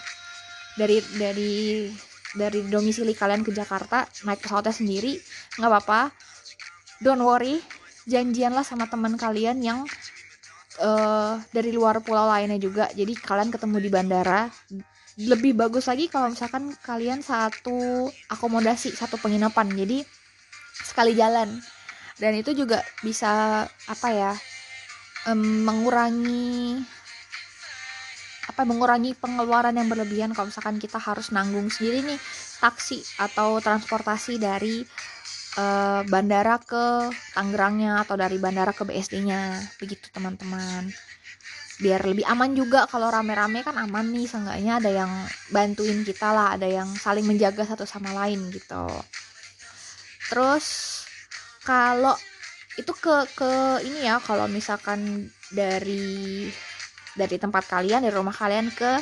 [0.79, 1.89] dari dari
[2.31, 5.19] dari domisili kalian ke Jakarta naik pesawatnya sendiri
[5.59, 6.15] nggak apa-apa.
[7.01, 7.59] Don't worry
[8.09, 9.79] janjianlah sama teman kalian yang
[10.81, 12.89] uh, dari luar pulau lainnya juga.
[12.93, 14.41] Jadi kalian ketemu di bandara
[15.27, 19.69] lebih bagus lagi kalau misalkan kalian satu akomodasi satu penginapan.
[19.73, 20.01] Jadi
[20.81, 21.61] sekali jalan.
[22.21, 24.33] Dan itu juga bisa apa ya
[25.29, 26.81] um, mengurangi
[28.51, 32.21] apa mengurangi pengeluaran yang berlebihan kalau misalkan kita harus nanggung sendiri nih
[32.61, 34.83] taksi atau transportasi dari
[35.57, 40.93] uh, bandara ke Tangerangnya atau dari bandara ke BSD-nya begitu teman-teman
[41.81, 42.85] biar lebih aman juga.
[42.87, 45.13] Kalau rame-rame kan aman nih seenggaknya ada yang
[45.49, 48.87] bantuin kita lah ada yang saling menjaga satu sama lain gitu.
[50.29, 50.67] Terus
[51.65, 52.15] kalau
[52.79, 56.47] itu ke ke ini ya kalau misalkan dari
[57.19, 58.93] dari tempat kalian dari rumah kalian ke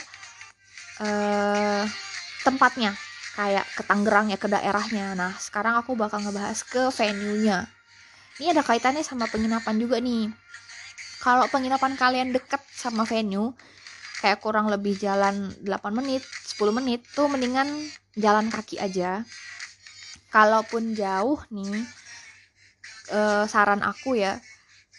[1.02, 1.84] uh,
[2.46, 2.94] tempatnya.
[3.38, 5.14] Kayak ke Tangerang ya ke daerahnya.
[5.14, 7.70] Nah sekarang aku bakal ngebahas ke venue-nya.
[8.42, 10.30] Ini ada kaitannya sama penginapan juga nih
[11.18, 13.54] kalau penginapan kalian deket sama venue
[14.22, 16.22] kayak kurang lebih jalan 8 menit
[16.58, 17.70] 10 menit tuh mendingan
[18.18, 19.22] jalan kaki aja.
[20.28, 21.86] Kalaupun jauh nih
[23.14, 24.36] uh, saran aku ya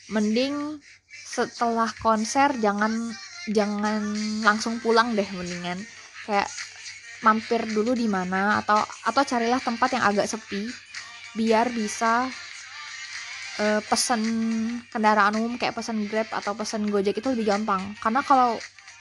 [0.10, 3.14] mending setelah konser jangan
[3.52, 4.02] jangan
[4.42, 5.80] langsung pulang deh mendingan.
[6.24, 6.48] Kayak
[7.20, 10.72] mampir dulu di mana atau atau carilah tempat yang agak sepi
[11.36, 12.32] biar bisa
[13.60, 14.22] uh, pesen
[14.89, 17.93] kendaraan umum kayak pesen Grab atau pesen Gojek itu lebih gampang.
[17.99, 18.57] Karena kalau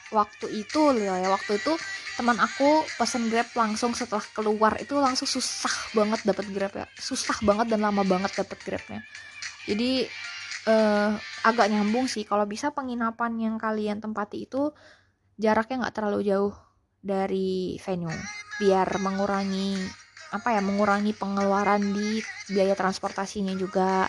[0.09, 1.73] waktu itu ya waktu itu
[2.17, 6.85] teman aku pesen grab langsung setelah keluar itu langsung susah banget dapat grab ya.
[6.99, 8.99] Susah banget dan lama banget dapat grabnya.
[9.63, 10.03] Jadi
[10.67, 11.15] uh,
[11.47, 12.27] agak nyambung sih.
[12.27, 14.75] Kalau bisa penginapan yang kalian tempati itu
[15.39, 16.53] jaraknya nggak terlalu jauh
[16.99, 18.11] dari venue.
[18.59, 19.79] Biar mengurangi
[20.29, 24.05] apa ya mengurangi pengeluaran di biaya transportasinya juga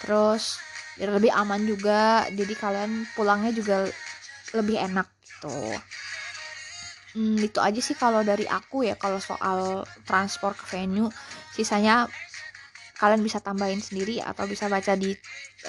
[0.00, 0.58] terus
[1.00, 2.26] biar lebih aman juga.
[2.28, 3.88] Jadi kalian pulangnya juga
[4.52, 5.56] lebih enak gitu.
[7.10, 11.10] Hmm, itu aja sih kalau dari aku ya kalau soal transport ke venue.
[11.56, 12.06] Sisanya
[13.00, 15.16] kalian bisa tambahin sendiri atau bisa baca di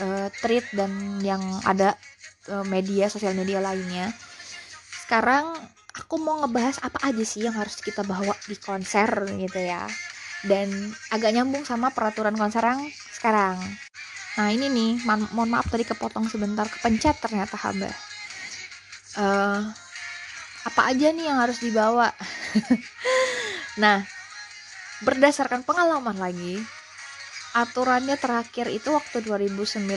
[0.04, 1.96] uh, tweet dan yang ada
[2.52, 4.12] uh, media sosial media lainnya.
[5.08, 5.56] Sekarang
[5.96, 9.10] aku mau ngebahas apa aja sih yang harus kita bawa di konser
[9.40, 9.88] gitu ya.
[10.46, 12.82] Dan agak nyambung sama peraturan konser yang
[13.14, 13.58] sekarang
[14.40, 17.92] nah ini nih mohon maaf tadi kepotong sebentar kepencet ternyata hamba
[19.20, 19.62] uh,
[20.62, 22.14] apa aja nih yang harus dibawa?
[23.80, 24.04] Nah
[25.02, 26.62] berdasarkan pengalaman lagi
[27.58, 29.88] aturannya terakhir itu waktu 2019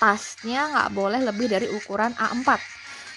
[0.00, 2.58] tasnya nggak boleh lebih dari ukuran A4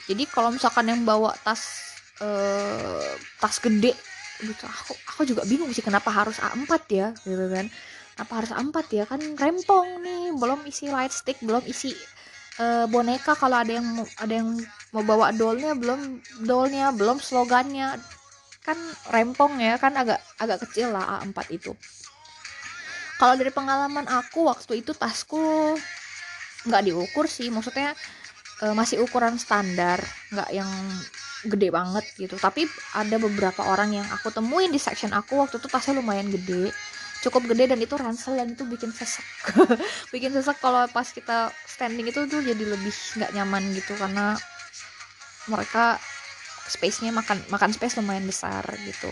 [0.05, 3.97] jadi kalau misalkan yang bawa tas uh, tas gede
[4.43, 7.71] gitu aku aku juga bingung sih kenapa harus A4 ya gitu kan
[8.19, 9.05] kenapa harus A4 ya?
[9.07, 11.95] Kan rempong nih belum isi light stick belum isi
[12.59, 13.31] uh, boneka.
[13.39, 13.87] Kalau ada yang
[14.19, 14.59] ada yang
[14.91, 17.95] mau bawa dolnya belum dolnya belum slogannya.
[18.59, 18.75] Kan
[19.07, 21.71] rempong ya kan agak agak kecil lah A4 itu.
[23.15, 25.79] Kalau dari pengalaman aku waktu itu tasku
[26.67, 27.47] nggak diukur sih.
[27.47, 27.95] Maksudnya
[28.59, 30.03] e, masih ukuran standar
[30.35, 30.67] nggak yang
[31.47, 32.35] gede banget gitu.
[32.35, 32.67] Tapi
[32.99, 36.75] ada beberapa orang yang aku temuin di section aku waktu itu tasnya lumayan gede
[37.19, 39.25] cukup gede dan itu ransel dan itu bikin sesek.
[40.13, 44.39] Bikin sesek kalau pas kita standing itu tuh jadi lebih nggak nyaman gitu karena
[45.51, 45.99] mereka
[46.69, 49.11] space-nya makan makan space lumayan besar gitu.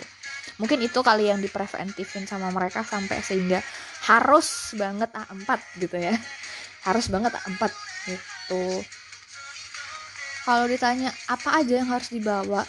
[0.57, 3.59] Mungkin itu kali yang dipreventifin sama mereka sampai sehingga
[4.07, 5.49] harus banget A4
[5.83, 6.15] gitu ya.
[6.87, 7.67] Harus banget A4
[8.07, 8.63] gitu.
[10.47, 12.63] Kalau ditanya apa aja yang harus dibawa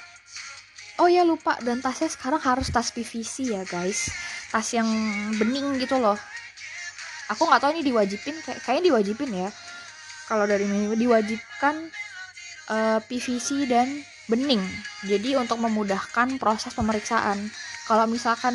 [0.98, 4.10] oh ya lupa dan tasnya sekarang harus tas PVC ya guys
[4.50, 4.88] tas yang
[5.38, 6.18] bening gitu loh
[7.30, 9.50] aku nggak tahu ini diwajibin kayak kayaknya diwajibin ya
[10.28, 11.88] kalau dari menu diwajibkan
[12.68, 13.88] uh, eh, PVC dan
[14.28, 14.60] bening.
[15.08, 17.48] Jadi untuk memudahkan proses pemeriksaan.
[17.88, 18.54] Kalau misalkan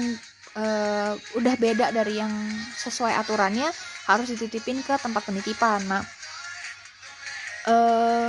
[0.54, 2.32] uh, udah beda dari yang
[2.78, 3.66] sesuai aturannya,
[4.06, 5.82] harus dititipin ke tempat penitipan.
[5.90, 6.06] Nah,
[7.66, 8.23] uh,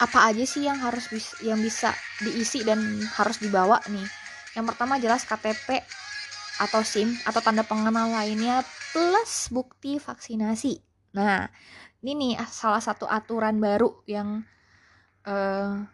[0.00, 1.92] apa aja sih yang harus bis yang bisa
[2.24, 2.80] diisi dan
[3.20, 4.08] harus dibawa nih?
[4.56, 5.84] Yang pertama jelas KTP
[6.60, 8.64] atau SIM atau tanda pengenal lainnya
[8.96, 10.80] plus bukti vaksinasi.
[11.12, 11.44] Nah
[12.00, 14.40] ini nih ah, salah satu aturan baru yang
[15.28, 15.84] uh,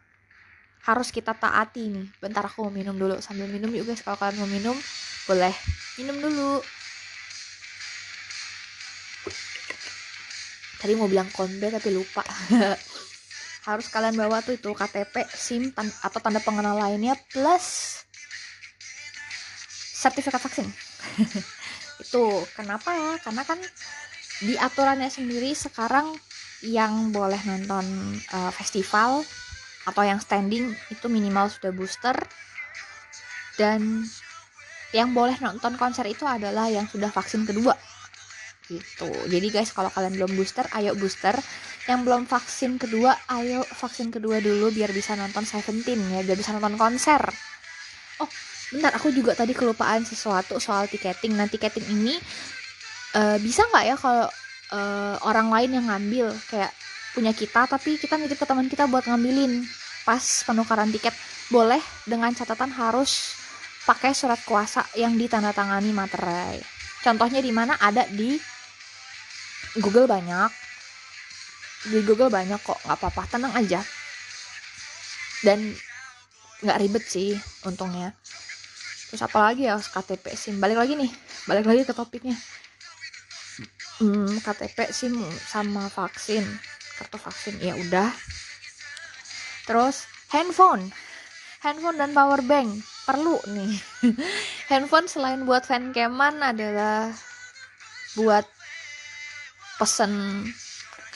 [0.86, 2.06] harus kita taati nih.
[2.22, 4.76] Bentar aku mau minum dulu sambil minum juga guys kalau kalian mau minum
[5.26, 5.54] boleh
[5.98, 6.62] minum dulu.
[10.78, 12.22] Tadi mau bilang konde tapi lupa.
[13.66, 17.98] harus kalian bawa tuh itu KTP SIM tan atau tanda pengenal lainnya plus
[19.98, 20.70] sertifikat vaksin.
[22.06, 22.94] Itu kenapa?
[22.94, 23.58] Ya karena kan
[24.38, 26.14] di aturannya sendiri sekarang
[26.62, 27.84] yang boleh nonton
[28.30, 29.26] uh, festival
[29.86, 32.14] atau yang standing itu minimal sudah booster.
[33.58, 34.06] Dan
[34.94, 37.74] yang boleh nonton konser itu adalah yang sudah vaksin kedua.
[38.70, 39.10] Gitu.
[39.26, 41.34] Jadi guys kalau kalian belum booster ayo booster
[41.86, 46.50] yang belum vaksin kedua ayo vaksin kedua dulu biar bisa nonton Seventeen ya biar bisa
[46.50, 47.22] nonton konser.
[48.18, 48.30] Oh
[48.74, 51.38] bentar aku juga tadi kelupaan sesuatu soal tiketing.
[51.38, 52.14] Nah tiketing ini
[53.14, 54.26] uh, bisa nggak ya kalau
[54.74, 56.34] uh, orang lain yang ngambil?
[56.50, 56.74] Kayak
[57.14, 59.62] punya kita tapi kita nitip ke teman kita buat ngambilin
[60.02, 61.14] pas penukaran tiket.
[61.54, 63.38] Boleh dengan catatan harus
[63.86, 66.58] pakai surat kuasa yang ditandatangani materai.
[67.06, 67.78] Contohnya di mana?
[67.78, 68.34] Ada di
[69.78, 70.65] Google banyak
[71.84, 73.84] di Google banyak kok nggak apa-apa tenang aja.
[75.44, 75.76] Dan
[76.64, 77.36] nggak ribet sih
[77.68, 78.16] untungnya.
[79.12, 81.12] Terus apa lagi ya KTP SIM balik lagi nih
[81.46, 82.34] balik lagi ke topiknya.
[84.00, 85.14] Hmm, KTP SIM
[85.48, 86.44] sama vaksin.
[86.96, 88.10] Kartu vaksin ya udah.
[89.68, 90.90] Terus handphone.
[91.60, 93.72] Handphone dan power bank perlu nih.
[94.70, 97.14] Handphone selain buat fan keman adalah
[98.18, 98.44] buat
[99.78, 100.44] pesen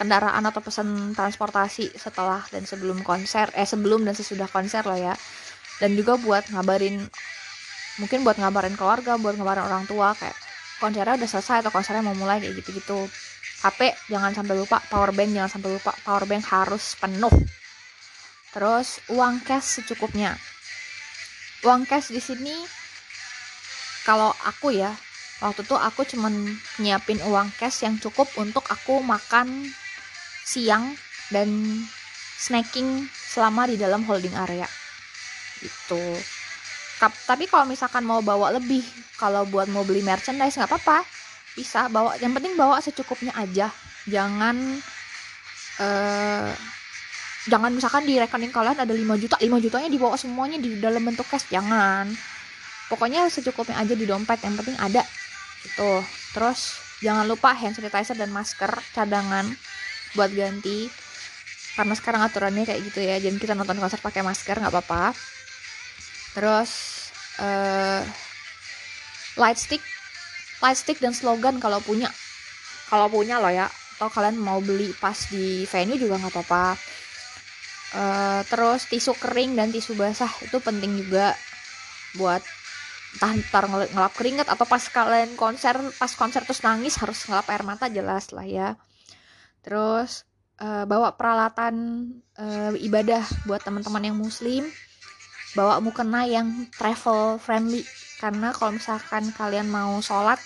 [0.01, 5.15] kendaraan atau pesan transportasi setelah dan sebelum konser eh sebelum dan sesudah konser lah ya.
[5.77, 7.05] Dan juga buat ngabarin
[8.01, 10.33] mungkin buat ngabarin keluarga buat ngabarin orang tua kayak
[10.81, 13.05] konsernya udah selesai atau konsernya mau mulai kayak gitu-gitu.
[13.61, 17.35] HP jangan sampai lupa power bank jangan sampai lupa power bank harus penuh.
[18.57, 20.33] Terus uang cash secukupnya.
[21.61, 22.57] Uang cash di sini
[24.09, 24.97] kalau aku ya
[25.45, 26.33] waktu itu aku cuman
[26.81, 29.69] nyiapin uang cash yang cukup untuk aku makan
[30.51, 30.99] siang
[31.31, 31.47] dan
[32.43, 34.67] snacking selama di dalam holding area.
[35.63, 36.19] Itu
[37.01, 38.85] tapi kalau misalkan mau bawa lebih
[39.17, 41.01] kalau buat mau beli merchandise nggak apa-apa.
[41.57, 43.73] Bisa bawa yang penting bawa secukupnya aja.
[44.05, 44.57] Jangan
[45.81, 46.53] uh,
[47.49, 51.25] jangan misalkan di rekening kalian ada 5 juta 5 jutanya dibawa semuanya di dalam bentuk
[51.25, 52.13] cash jangan.
[52.93, 55.01] Pokoknya secukupnya aja di dompet yang penting ada.
[55.65, 56.05] Itu
[56.37, 59.49] terus jangan lupa hand sanitizer dan masker cadangan
[60.17, 60.91] buat ganti.
[61.75, 65.15] Karena sekarang aturannya kayak gitu ya jadi kita nonton konser pakai masker nggak apa-apa.
[66.35, 66.71] Terus
[67.41, 68.03] uh,
[69.39, 69.83] light stick.
[70.61, 72.11] Light stick dan slogan kalau punya.
[72.91, 73.71] Kalau punya loh ya.
[73.97, 76.67] Atau kalian mau beli pas di venue juga nggak apa-apa.
[77.91, 81.35] Uh, terus tisu kering dan tisu basah itu penting juga
[82.15, 82.39] buat
[83.19, 87.67] entah ntar ngelap keringet atau pas kalian konser pas konser terus nangis harus ngelap air
[87.67, 88.79] mata jelas lah ya
[89.61, 90.25] terus
[90.61, 91.75] uh, bawa peralatan
[92.37, 94.69] uh, ibadah buat teman-teman yang muslim.
[95.57, 97.83] Bawa mukena yang travel friendly.
[98.23, 100.39] Karena kalau misalkan kalian mau sholat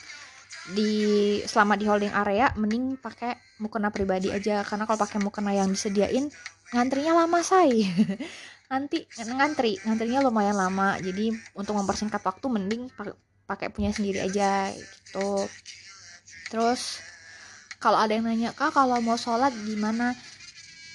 [0.72, 4.64] di selama di holding area mending pakai mukena pribadi aja.
[4.64, 6.32] Karena kalau pakai mukena yang disediain
[6.72, 7.84] ngantrinya lama say.
[8.72, 9.76] Nanti ngantri.
[9.84, 10.96] Ngantrinya lumayan lama.
[11.04, 12.88] Jadi untuk mempersingkat waktu mending
[13.44, 15.44] pakai punya sendiri aja gitu.
[16.48, 17.04] Terus
[17.84, 20.16] kalau ada yang nanya kak kalau mau sholat gimana?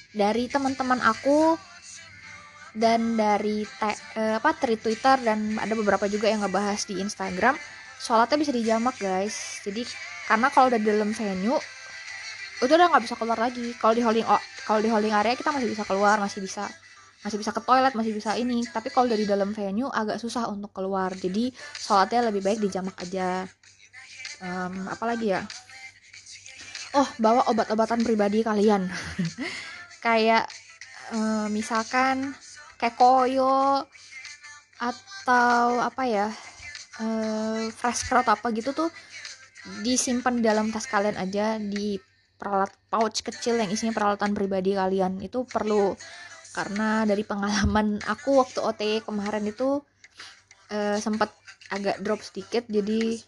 [0.09, 1.53] Dari teman-teman aku
[2.73, 7.53] dan dari te, eh, apa tweet Twitter dan ada beberapa juga yang ngebahas di Instagram
[8.01, 9.61] sholatnya bisa dijamak guys.
[9.61, 9.85] Jadi
[10.25, 11.61] karena kalau udah di dalam venue
[12.57, 13.77] itu udah nggak bisa keluar lagi.
[13.77, 16.65] Kalau di holding oh, kalau di holding area kita masih bisa keluar masih bisa
[17.21, 18.65] masih bisa ke toilet masih bisa ini.
[18.65, 21.13] Tapi kalau dari dalam venue agak susah untuk keluar.
[21.13, 23.45] Jadi sholatnya lebih baik dijamak aja.
[24.41, 25.45] Um, apalagi ya
[26.95, 28.89] oh bawa obat-obatan pribadi kalian.
[30.05, 30.49] Kayak
[31.13, 32.33] uh, misalkan
[32.95, 33.83] koyo
[34.79, 36.27] atau apa ya
[37.03, 38.87] uh, fresh crowd apa gitu tuh
[39.83, 41.99] disimpan di dalam tas kalian aja di
[42.39, 45.19] peralat pouch kecil yang isinya peralatan pribadi kalian.
[45.19, 45.93] Itu perlu
[46.55, 49.83] karena dari pengalaman aku waktu OT kemarin itu
[50.71, 51.29] uh, sempat
[51.69, 53.19] agak drop sedikit jadi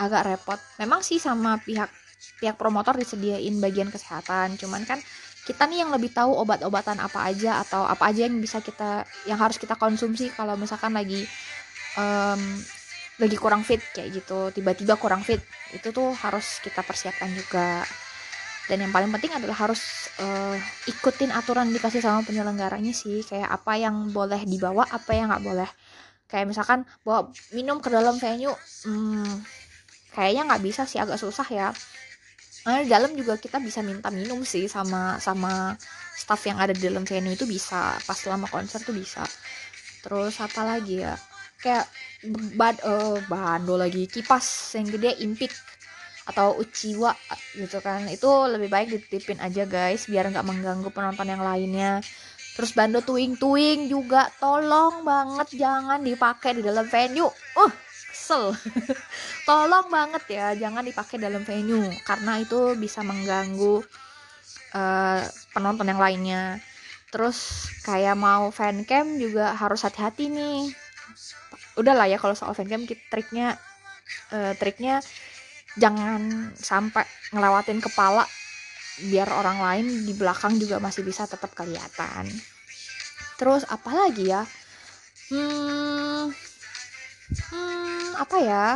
[0.00, 0.58] agak repot.
[0.80, 1.92] Memang sih sama pihak
[2.40, 4.56] pihak promotor disediain bagian kesehatan.
[4.60, 5.00] Cuman kan
[5.44, 9.36] kita nih yang lebih tahu obat-obatan apa aja atau apa aja yang bisa kita yang
[9.36, 11.28] harus kita konsumsi kalau misalkan lagi
[12.00, 12.40] um,
[13.20, 14.50] lagi kurang fit kayak gitu.
[14.50, 15.40] Tiba-tiba kurang fit
[15.76, 17.84] itu tuh harus kita persiapkan juga.
[18.64, 20.56] Dan yang paling penting adalah harus uh,
[20.88, 23.20] ikutin aturan dikasih sama penyelenggaranya sih.
[23.20, 25.68] Kayak apa yang boleh dibawa apa yang nggak boleh.
[26.24, 28.56] Kayak misalkan bawa minum ke dalam venue
[28.88, 29.44] hmm,
[30.14, 31.68] kayaknya nggak bisa sih agak susah ya
[32.64, 35.76] nah, di dalam juga kita bisa minta minum sih sama sama
[36.16, 37.96] staff yang ada di dalam venue itu bisa.
[38.00, 39.24] Pas selama konser tuh bisa.
[40.00, 41.14] Terus apa lagi ya?
[41.60, 41.88] Kayak
[42.56, 45.52] bad uh, bando lagi kipas yang gede impik
[46.24, 47.12] atau uciwa
[47.52, 48.08] gitu kan.
[48.08, 52.00] Itu lebih baik dititipin aja guys biar nggak mengganggu penonton yang lainnya.
[52.54, 57.28] Terus bando tuing tuing juga tolong banget jangan dipakai di dalam venue.
[57.58, 57.83] Uh
[58.24, 58.56] kesel.
[59.48, 63.84] Tolong banget ya jangan dipakai dalam venue karena itu bisa mengganggu
[64.72, 65.20] uh,
[65.52, 66.56] penonton yang lainnya.
[67.12, 70.72] Terus kayak mau fancam juga harus hati-hati nih.
[71.76, 73.60] Udahlah ya kalau soal fancam triknya
[74.32, 75.04] uh, triknya
[75.76, 78.24] jangan sampai ngelewatin kepala
[79.04, 82.24] biar orang lain di belakang juga masih bisa tetap kelihatan.
[83.36, 84.48] Terus apa lagi ya?
[85.28, 86.30] Hmm,
[87.52, 87.63] hmm
[88.16, 88.66] apa ya?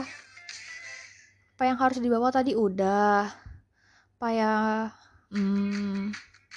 [1.58, 2.54] Apa yang harus dibawa tadi?
[2.54, 3.26] Udah.
[4.18, 4.54] Apa ya?
[5.28, 6.10] Hmm,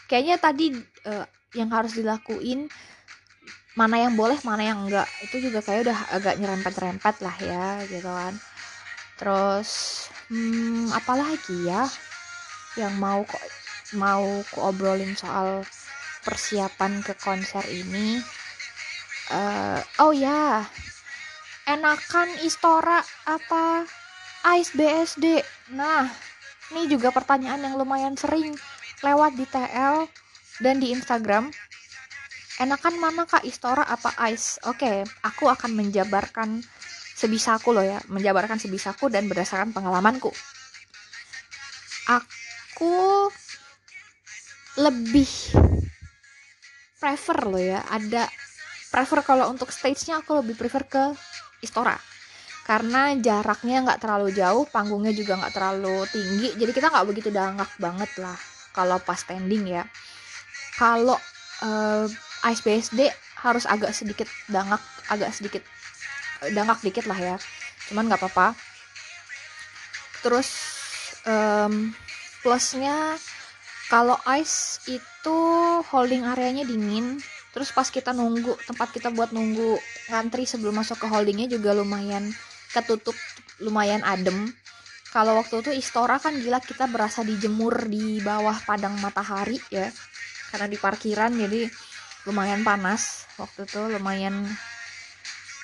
[0.07, 0.71] kayaknya tadi
[1.05, 2.71] uh, yang harus dilakuin
[3.75, 5.07] mana yang boleh mana yang enggak.
[5.23, 8.33] Itu juga kayak udah agak nyerempet-nyerempet lah ya gitu kan.
[9.19, 9.69] Terus
[10.31, 11.85] hmm, apalagi ya
[12.79, 13.43] yang mau kok
[13.99, 14.23] mau
[14.63, 15.67] obrolin soal
[16.23, 18.23] persiapan ke konser ini?
[19.31, 20.67] Uh, oh ya
[21.71, 23.87] enakan Istora apa?
[24.59, 25.39] Ice BSD
[25.71, 26.09] nah
[26.73, 28.57] ini juga pertanyaan yang lumayan sering
[28.99, 30.09] lewat di TL
[30.59, 31.47] dan di Instagram.
[32.59, 33.47] Enakan mana kak?
[33.47, 36.59] Istora apa Ice oke aku akan menjabarkan
[37.15, 38.03] sebisaku loh ya.
[38.11, 40.33] Menjabarkan sebisaku dan berdasarkan pengalamanku.
[42.11, 43.31] Aku
[44.75, 45.29] lebih
[46.99, 47.79] prefer loh ya.
[47.87, 48.27] Ada
[48.91, 51.03] prefer kalau untuk stage-nya aku lebih prefer ke
[51.61, 51.95] Istora.
[52.65, 57.71] Karena jaraknya nggak terlalu jauh panggungnya juga nggak terlalu tinggi jadi kita nggak begitu dangak
[57.81, 58.37] banget lah
[58.75, 59.83] kalau pas standing ya.
[60.77, 61.17] Kalau
[61.61, 62.05] uh,
[62.49, 63.09] Ice BSD
[63.41, 65.61] harus agak sedikit dangak agak sedikit
[66.49, 67.35] dangak dikit lah ya.
[67.89, 68.57] Cuman nggak apa-apa.
[70.21, 70.49] Terus
[71.25, 71.93] um,
[72.41, 73.17] plusnya
[73.89, 75.37] kalau ice itu
[75.91, 77.19] holding areanya dingin
[77.51, 79.75] terus pas kita nunggu tempat kita buat nunggu
[80.07, 82.31] ngantri sebelum masuk ke holdingnya juga lumayan
[82.71, 83.15] ketutup
[83.59, 84.49] lumayan adem.
[85.11, 89.91] Kalau waktu itu Istora kan gila kita berasa dijemur di bawah padang matahari ya.
[90.51, 91.67] Karena di parkiran jadi
[92.23, 93.27] lumayan panas.
[93.35, 94.47] Waktu itu lumayan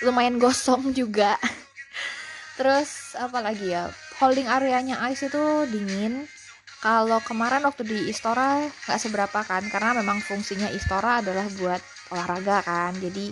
[0.04, 1.40] lumayan gosong juga.
[2.60, 3.88] Terus apa lagi ya?
[4.20, 6.28] Holding areanya ice itu dingin
[6.88, 11.84] kalau kemarin waktu di Istora nggak seberapa kan karena memang fungsinya Istora adalah buat
[12.16, 12.96] olahraga kan.
[12.96, 13.28] Jadi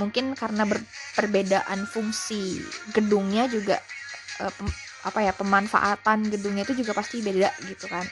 [0.00, 0.64] mungkin karena
[1.12, 2.64] perbedaan fungsi
[2.96, 3.76] gedungnya juga
[4.40, 4.72] eh, pem,
[5.04, 8.08] apa ya pemanfaatan gedungnya itu juga pasti beda gitu kan.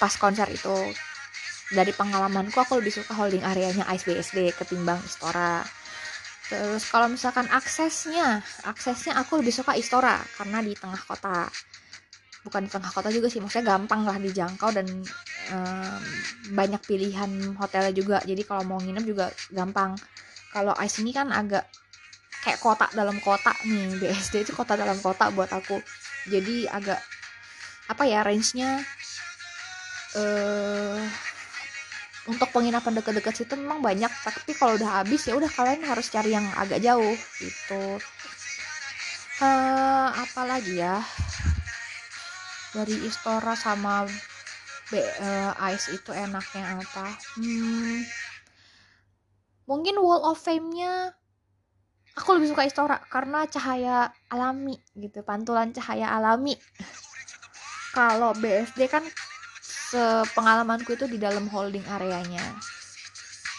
[0.00, 0.72] Pas konser itu
[1.76, 5.60] dari pengalamanku aku lebih suka holding areanya Ice BSD ketimbang Istora.
[6.48, 11.52] Terus kalau misalkan aksesnya aksesnya aku lebih suka Istora karena di tengah kota
[12.42, 14.86] bukan di tengah kota juga sih maksudnya gampang lah dijangkau dan
[15.54, 16.02] um,
[16.54, 18.18] banyak pilihan hotelnya juga.
[18.26, 19.94] Jadi kalau mau nginep juga gampang.
[20.50, 21.64] Kalau Ice ini kan agak
[22.42, 25.78] kayak kota dalam kota nih BSD itu kota dalam kota buat aku.
[26.26, 26.98] Jadi agak
[27.90, 28.82] apa ya range-nya
[30.18, 31.02] uh,
[32.30, 34.10] untuk penginapan dekat-dekat situ memang banyak.
[34.10, 38.02] Tapi kalau udah habis ya udah kalian harus cari yang agak jauh gitu.
[39.42, 41.02] Uh, apa lagi ya
[42.72, 44.08] dari Istora sama
[44.88, 47.06] B, uh, Ice itu enaknya apa?
[47.40, 48.04] Hmm,
[49.68, 51.16] mungkin Wall of Fame-nya
[52.12, 56.56] aku lebih suka Istora karena cahaya alami gitu pantulan cahaya alami.
[57.96, 59.04] Kalau BSD kan
[59.92, 62.40] sepengalamanku itu di dalam holding areanya.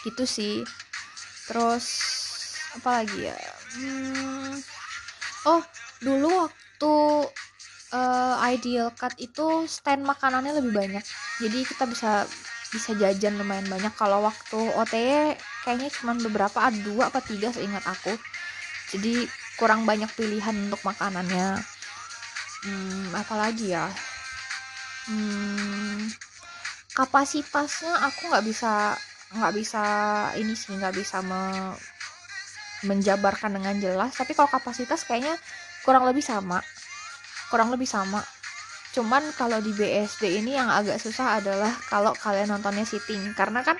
[0.02, 0.56] Gitu sih.
[1.46, 1.86] Terus
[2.74, 3.38] apa lagi ya?
[3.78, 4.58] Hmm,
[5.46, 5.62] oh
[6.02, 6.94] dulu waktu
[7.94, 11.06] uh, ideal cut itu stand makanannya lebih banyak.
[11.40, 12.26] Jadi kita bisa
[12.74, 13.94] bisa jajan lumayan banyak.
[13.94, 18.18] Kalau waktu OTE kayaknya cuma beberapa ada dua apa tiga seingat aku.
[18.90, 19.30] Jadi
[19.62, 21.62] kurang banyak pilihan untuk makanannya.
[22.66, 23.88] Hmm, apalagi ya?
[25.06, 26.10] Hmm,
[26.98, 28.98] kapasitasnya aku nggak bisa
[29.34, 29.84] nggak bisa
[30.38, 31.74] ini sih nggak bisa me,
[32.90, 34.18] menjabarkan dengan jelas.
[34.18, 35.38] Tapi kalau kapasitas kayaknya
[35.86, 36.64] kurang lebih sama
[37.54, 38.26] kurang lebih sama.
[38.98, 43.22] Cuman kalau di BSD ini yang agak susah adalah kalau kalian nontonnya sitting.
[43.38, 43.78] Karena kan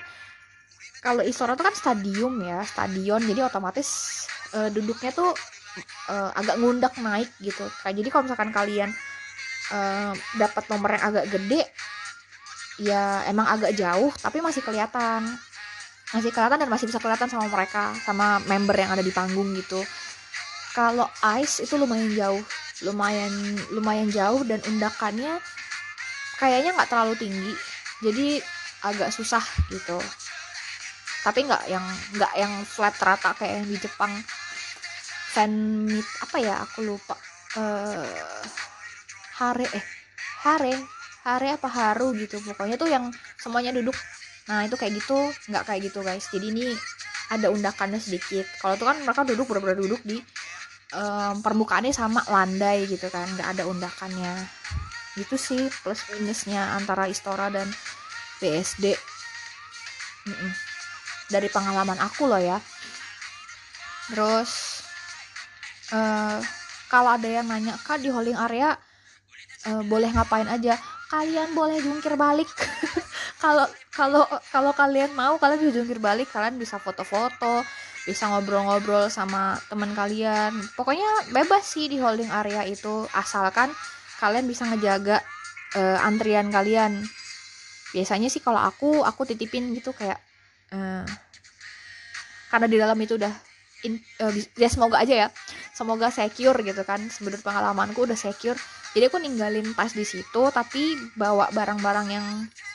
[1.02, 3.18] kalau Istora itu kan stadium ya stadion.
[3.26, 4.22] Jadi otomatis
[4.54, 5.34] uh, duduknya tuh
[6.06, 7.66] uh, agak ngundak naik gitu.
[7.82, 8.90] Kayak jadi kalau misalkan kalian
[9.74, 11.62] uh, dapat nomor yang agak gede
[12.74, 15.26] ya emang agak jauh tapi masih kelihatan.
[16.14, 19.82] Masih kelihatan dan masih bisa kelihatan sama mereka sama member yang ada di panggung gitu.
[20.74, 21.06] Kalau
[21.38, 22.42] ice itu lumayan jauh
[22.82, 23.30] lumayan
[23.70, 25.38] lumayan jauh dan undakannya
[26.40, 27.52] kayaknya nggak terlalu tinggi.
[28.02, 28.26] Jadi
[28.82, 29.98] agak susah gitu.
[31.22, 31.84] Tapi nggak yang
[32.18, 34.12] nggak yang flat rata kayak yang di Jepang.
[35.34, 35.52] Fan
[35.86, 37.14] meet apa ya aku lupa.
[37.54, 38.42] Uh,
[39.38, 39.84] hare eh
[40.42, 40.74] hare
[41.22, 42.42] hare apa haru gitu.
[42.42, 43.94] Pokoknya tuh yang semuanya duduk.
[44.50, 45.16] Nah itu kayak gitu
[45.48, 46.26] nggak kayak gitu guys.
[46.28, 46.66] Jadi ini
[47.32, 48.44] ada undakannya sedikit.
[48.60, 50.20] Kalau tuh kan mereka duduk benar-benar duduk di
[50.94, 54.34] um, permukaannya sama landai gitu kan nggak ada undakannya.
[55.18, 57.70] Gitu sih plus minusnya antara Istora dan
[58.42, 58.94] BSD
[60.26, 60.50] mm -mm.
[61.30, 62.58] dari pengalaman aku loh ya.
[64.10, 64.82] Terus
[65.94, 66.38] uh,
[66.90, 68.74] kalau ada yang nanya kak di holding area
[69.70, 70.78] uh, boleh ngapain aja?
[71.10, 72.48] Kalian boleh jungkir balik.
[73.44, 77.60] Kalau kalau kalau kalian mau kalian bisa jungkir balik kalian bisa foto-foto
[78.04, 80.52] bisa ngobrol-ngobrol sama teman kalian.
[80.76, 83.72] Pokoknya bebas sih di holding area itu asalkan
[84.20, 85.24] kalian bisa ngejaga
[85.76, 87.00] uh, antrian kalian.
[87.96, 90.20] Biasanya sih kalau aku aku titipin gitu kayak
[90.72, 91.04] uh,
[92.52, 93.32] karena di dalam itu udah
[93.88, 95.28] in, uh, ya semoga aja ya.
[95.74, 98.60] Semoga secure gitu kan menurut pengalamanku udah secure.
[98.94, 102.26] Jadi aku ninggalin tas di situ tapi bawa barang-barang yang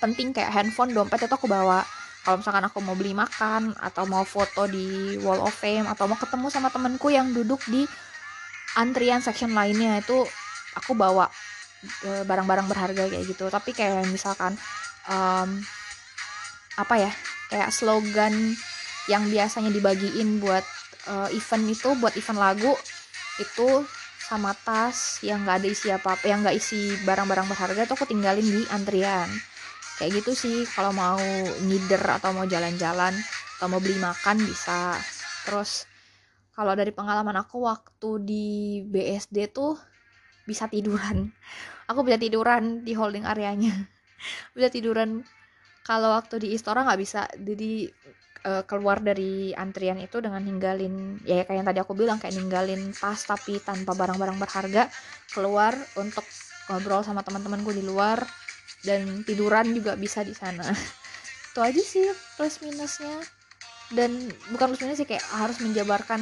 [0.03, 1.85] penting kayak handphone dompet itu aku bawa
[2.23, 6.19] kalau misalkan aku mau beli makan atau mau foto di wall of fame atau mau
[6.19, 7.87] ketemu sama temenku yang duduk di
[8.75, 10.27] antrian section lainnya itu
[10.75, 11.31] aku bawa
[12.05, 13.47] e, barang-barang berharga kayak gitu.
[13.47, 14.53] Tapi kayak misalkan
[15.07, 15.63] um,
[16.77, 17.11] apa ya
[17.49, 18.55] kayak slogan
[19.09, 20.63] yang biasanya dibagiin buat
[21.09, 22.71] uh, event itu buat event lagu
[23.41, 23.83] itu
[24.29, 28.05] sama tas yang nggak ada isi apa apa yang nggak isi barang-barang berharga tuh aku
[28.05, 29.25] tinggalin di antrian
[29.99, 31.19] kayak gitu sih kalau mau
[31.67, 33.11] ngider atau mau jalan-jalan
[33.59, 34.95] atau mau beli makan bisa.
[35.43, 35.83] Terus
[36.55, 38.47] kalau dari pengalaman aku waktu di
[38.87, 39.75] BSD tuh
[40.47, 41.29] bisa tiduran.
[41.89, 43.73] Aku bisa tiduran di holding areanya.
[44.53, 45.25] Bisa tiduran.
[45.81, 47.25] Kalau waktu di Istora nggak bisa.
[47.33, 47.89] Jadi
[48.45, 52.93] uh, keluar dari antrian itu dengan ninggalin ya kayak yang tadi aku bilang kayak ninggalin
[52.93, 54.85] tas tapi tanpa barang-barang berharga
[55.33, 56.23] keluar untuk
[56.69, 58.21] ngobrol sama teman-temanku di luar
[58.83, 60.63] dan tiduran juga bisa di sana.
[61.51, 62.07] Itu aja sih
[62.39, 63.19] plus minusnya.
[63.89, 66.21] Dan bukan plus minus sih kayak harus menjabarkan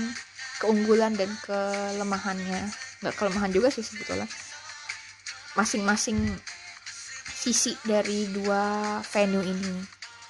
[0.63, 2.71] keunggulan dan kelemahannya.
[3.03, 4.25] Nggak kelemahan juga sih sebetulnya.
[5.53, 6.17] Masing-masing
[7.37, 9.75] sisi dari dua venue ini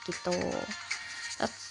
[0.08, 0.36] gitu.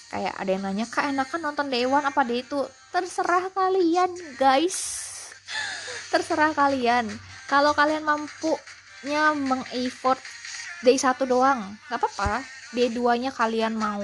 [0.07, 2.63] Kayak ada yang nanya kak enakan nonton Dewan apa deh itu
[2.95, 5.05] terserah kalian guys.
[6.15, 7.11] Terserah kalian.
[7.51, 10.23] Kalau kalian mampunya meng-effort
[10.85, 11.77] day satu doang.
[11.89, 12.45] Nggak apa-apa.
[12.75, 14.03] Day 2 nya kalian mau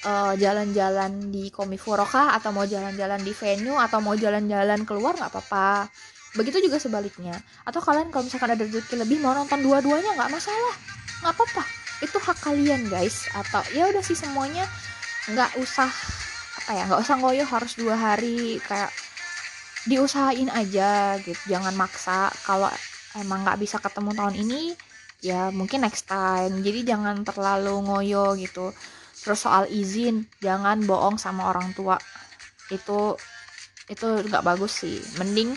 [0.00, 2.32] jalan jalan-jalan di Komifuro kah?
[2.34, 3.76] Atau mau jalan-jalan di venue?
[3.76, 5.14] Atau mau jalan-jalan keluar?
[5.16, 5.88] Nggak apa-apa.
[6.34, 7.36] Begitu juga sebaliknya.
[7.68, 10.16] Atau kalian kalau misalkan ada rezeki lebih mau nonton dua-duanya?
[10.16, 10.74] Nggak masalah.
[11.20, 11.62] Nggak apa-apa.
[12.00, 13.28] Itu hak kalian guys.
[13.36, 14.64] Atau ya udah sih semuanya.
[15.28, 15.90] Nggak usah
[16.60, 18.56] apa ya nggak usah ngoyo harus dua hari.
[18.64, 18.90] Kayak
[19.84, 21.40] diusahain aja gitu.
[21.50, 22.32] Jangan maksa.
[22.46, 22.72] Kalau
[23.20, 24.74] emang nggak bisa ketemu tahun ini
[25.20, 26.64] ya mungkin next time.
[26.64, 28.72] Jadi jangan terlalu ngoyo gitu.
[29.20, 32.00] Terus soal izin jangan bohong sama orang tua.
[32.72, 33.16] Itu
[33.88, 34.96] itu nggak bagus sih.
[35.20, 35.52] Mending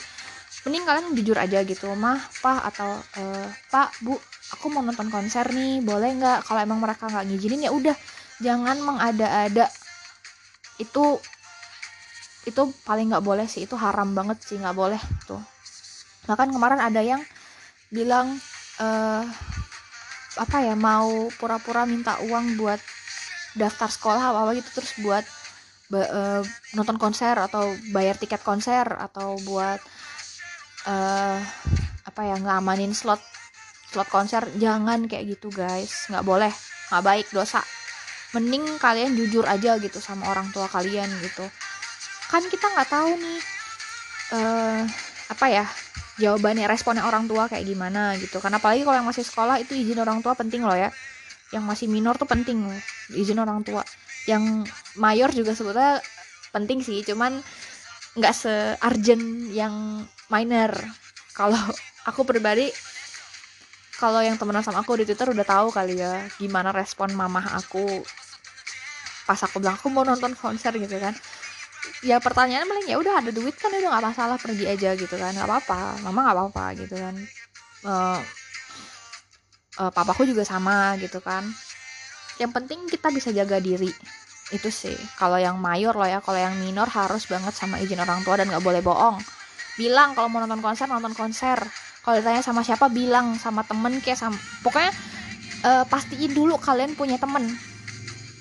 [0.63, 1.87] mending kalian jujur aja gitu.
[1.95, 3.23] Mah pak atau e,
[3.71, 4.19] pak bu
[4.55, 5.79] aku mau nonton konser nih.
[5.79, 6.47] Boleh nggak?
[6.47, 7.95] Kalau emang mereka nggak ngizinin ya udah.
[8.43, 9.71] Jangan mengada-ada.
[10.75, 11.23] Itu
[12.43, 13.63] itu paling nggak boleh sih.
[13.63, 14.59] Itu haram banget sih.
[14.59, 15.39] Nggak boleh tuh.
[16.27, 17.23] Bahkan kemarin ada yang
[17.91, 18.39] bilang
[18.81, 19.25] uh,
[20.33, 22.81] apa ya mau pura-pura minta uang buat
[23.53, 25.25] daftar sekolah apa apa gitu terus buat
[25.93, 26.41] uh,
[26.73, 29.77] nonton konser atau bayar tiket konser atau buat
[30.89, 31.37] uh,
[32.03, 33.21] apa ya ngamanin slot
[33.93, 34.41] slot konser.
[34.57, 36.09] Jangan kayak gitu guys.
[36.09, 36.53] Nggak boleh.
[36.89, 37.61] Nggak baik dosa.
[38.33, 41.45] Mending kalian jujur aja gitu sama orang tua kalian gitu.
[42.33, 43.39] Kan kita nggak tahu nih
[44.33, 44.81] uh,
[45.29, 45.65] apa ya
[46.21, 48.37] jawabannya responnya orang tua kayak gimana gitu.
[48.37, 50.93] Karena apalagi kalau yang masih sekolah itu izin orang tua penting loh ya.
[51.53, 52.79] Yang masih minor tuh penting loh
[53.13, 53.81] izin orang tua.
[54.29, 55.99] Yang mayor juga sebetulnya
[56.53, 57.41] penting sih cuman
[58.13, 60.71] nggak se-urgent yang minor.
[61.33, 61.57] Kalau
[62.05, 62.69] aku pribadi
[63.97, 68.03] kalau yang temenan sama aku di Twitter udah tahu kali ya gimana respon mamah aku
[69.23, 71.15] pas aku bilang aku mau nonton konser gitu kan
[72.03, 75.31] ya pertanyaan paling ya udah ada duit kan udah nggak masalah pergi aja gitu kan
[75.31, 76.03] nggak apa-apa.
[76.03, 77.15] Mama nggak apa-apa gitu kan.
[77.83, 78.19] Uh,
[79.79, 81.47] uh, papaku juga sama gitu kan.
[82.37, 83.89] Yang penting kita bisa jaga diri.
[84.51, 84.95] Itu sih.
[85.15, 88.51] Kalau yang mayor loh ya kalau yang minor harus banget sama izin orang tua dan
[88.51, 89.17] nggak boleh bohong.
[89.79, 91.57] Bilang kalau mau nonton konser nonton konser.
[92.03, 94.91] Kalau ditanya sama siapa bilang sama temen kayak sama pokoknya
[95.63, 97.47] uh, pastiin dulu kalian punya temen.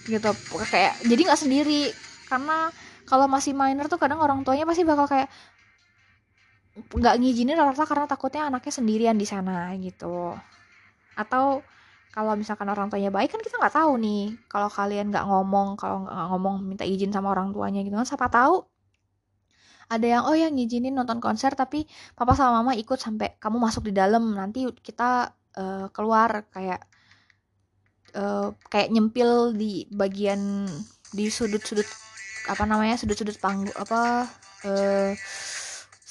[0.02, 0.31] Gitu.
[0.66, 1.94] Kayak jadi nggak sendiri.
[2.27, 2.73] Karena
[3.08, 5.28] kalau masih minor tuh kadang orang tuanya pasti bakal kayak
[6.72, 10.32] nggak ngizinin rata karena takutnya anaknya sendirian di sana gitu.
[11.18, 11.60] Atau
[12.12, 16.04] kalau misalkan orang tuanya baik kan kita nggak tahu nih kalau kalian nggak ngomong kalau
[16.04, 18.68] nggak ngomong minta izin sama orang tuanya gitu kan siapa tahu
[19.88, 23.88] ada yang oh ya ngizinin nonton konser tapi papa sama mama ikut sampai kamu masuk
[23.88, 26.84] di dalam nanti kita uh, keluar kayak
[28.16, 30.68] uh, kayak nyempil di bagian
[31.12, 31.88] di sudut-sudut
[32.51, 34.27] apa namanya sudut-sudut panggung apa
[34.66, 35.12] uh,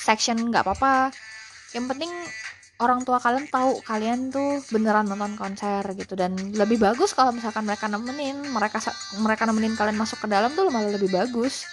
[0.02, 1.12] section nggak apa-apa.
[1.76, 2.12] Yang penting
[2.82, 6.18] orang tua kalian tahu kalian tuh beneran nonton konser gitu.
[6.18, 8.82] Dan lebih bagus kalau misalkan mereka nemenin mereka
[9.22, 11.70] mereka nemenin kalian masuk ke dalam tuh malah lebih bagus.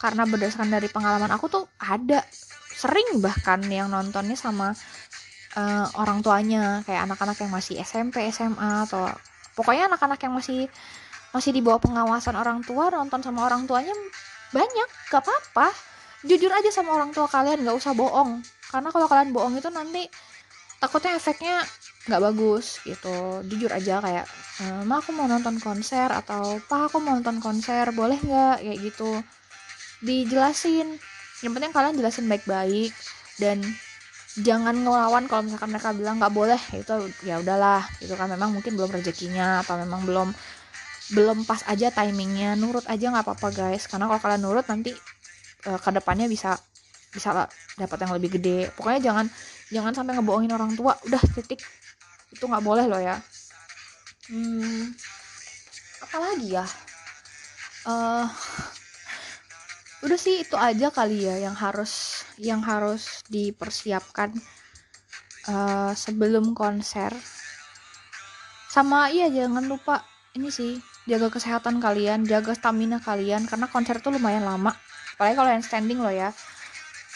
[0.00, 2.24] Karena berdasarkan dari pengalaman aku tuh ada
[2.72, 4.74] sering bahkan yang nontonnya sama
[5.54, 6.82] uh, orang tuanya.
[6.88, 9.06] Kayak anak-anak yang masih SMP SMA atau
[9.54, 10.66] pokoknya anak-anak yang masih
[11.30, 13.94] masih di bawah pengawasan orang tua nonton sama orang tuanya
[14.50, 15.70] banyak gak apa-apa.
[16.26, 18.42] Jujur aja sama orang tua kalian gak usah bohong.
[18.70, 20.06] Karena kalau kalian bohong itu nanti
[20.80, 21.60] takutnya efeknya
[22.08, 23.44] nggak bagus gitu.
[23.44, 24.26] Jujur aja kayak
[24.62, 28.78] e, ma aku mau nonton konser atau pa aku mau nonton konser boleh nggak kayak
[28.80, 29.10] gitu.
[30.00, 30.96] Dijelasin.
[31.44, 32.92] Yang penting kalian jelasin baik-baik
[33.36, 33.60] dan
[34.40, 36.94] jangan ngelawan kalau misalkan mereka bilang nggak boleh itu
[37.28, 38.32] ya udahlah itu kan.
[38.32, 40.28] Memang mungkin belum rezekinya atau memang belum
[41.10, 42.54] belum pas aja timingnya.
[42.54, 43.86] Nurut aja nggak apa-apa guys.
[43.90, 44.94] Karena kalau kalian nurut nanti
[45.66, 46.56] uh, ke depannya bisa
[47.10, 48.70] bisa dapat yang lebih gede.
[48.78, 49.26] Pokoknya jangan
[49.70, 50.94] jangan sampai ngebohongin orang tua.
[51.06, 51.60] Udah titik.
[52.30, 53.18] Itu nggak boleh loh ya.
[54.30, 54.94] Hmm,
[56.06, 56.66] apalagi ya?
[57.82, 58.30] Uh,
[60.06, 64.30] udah sih itu aja kali ya yang harus yang harus dipersiapkan
[65.50, 67.10] uh, sebelum konser.
[68.70, 70.06] Sama iya jangan lupa
[70.38, 70.78] ini sih
[71.10, 74.70] jaga kesehatan kalian jaga stamina kalian karena konser tuh lumayan lama.
[75.18, 76.30] Apalagi kalau yang standing loh ya.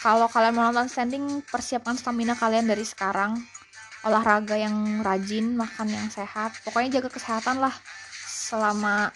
[0.03, 3.39] Kalau kalian mau nonton standing persiapkan stamina kalian dari sekarang.
[4.03, 6.53] Olahraga yang rajin makan yang sehat.
[6.67, 7.73] Pokoknya jaga kesehatan lah
[8.27, 9.09] selama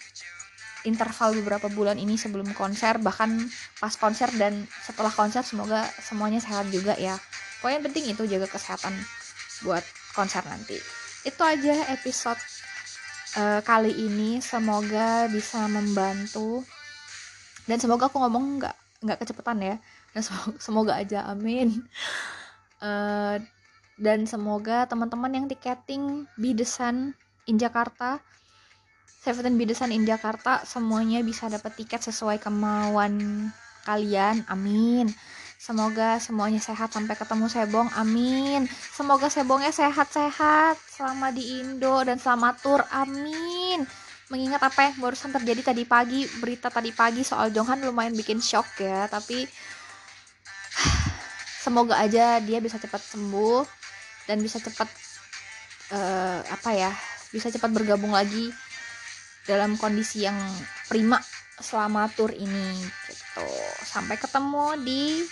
[0.88, 3.36] interval beberapa bulan ini sebelum konser bahkan
[3.78, 7.20] pas konser dan setelah konser semoga semuanya sehat juga ya.
[7.60, 8.96] Pokoknya yang penting itu jaga kesehatan
[9.62, 9.84] buat
[10.16, 10.80] konser nanti.
[11.22, 12.40] Itu aja episode
[13.36, 16.64] uh, kali ini semoga bisa membantu.
[17.68, 18.76] Dan semoga aku ngomong nggak
[19.06, 19.76] nggak kecepatan ya.
[20.16, 21.84] Dan semoga, semoga aja amin.
[22.80, 23.36] Uh,
[24.00, 27.12] dan semoga teman-teman yang tiketing Bidesan
[27.44, 28.24] in Jakarta
[29.20, 33.52] Seventeen Bidesan in Jakarta semuanya bisa dapat tiket sesuai kemauan
[33.84, 34.48] kalian.
[34.48, 35.12] Amin
[35.60, 37.92] Semoga semuanya sehat sampai ketemu Sebong.
[37.92, 38.64] Amin.
[38.96, 42.80] Semoga Sebongnya sehat-sehat selama di Indo dan selama tur.
[42.88, 43.84] Amin
[44.30, 48.78] mengingat apa yang barusan terjadi tadi pagi berita tadi pagi soal Jonghan lumayan bikin shock
[48.78, 49.42] ya tapi
[51.66, 53.66] semoga aja dia bisa cepat sembuh
[54.30, 54.86] dan bisa cepat
[55.90, 56.94] uh, apa ya
[57.34, 58.54] bisa cepat bergabung lagi
[59.50, 60.38] dalam kondisi yang
[60.86, 61.18] prima
[61.58, 63.50] selama tour ini gitu
[63.82, 65.26] sampai ketemu di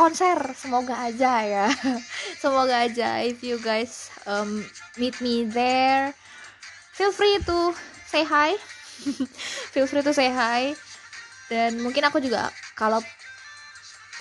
[0.00, 0.40] konser.
[0.56, 1.68] Semoga aja ya.
[2.42, 4.64] Semoga aja if you guys um,
[4.96, 6.16] meet me there.
[6.96, 7.76] Feel free to
[8.08, 8.56] say hi.
[9.76, 10.72] Feel free to say hi.
[11.52, 13.04] Dan mungkin aku juga kalau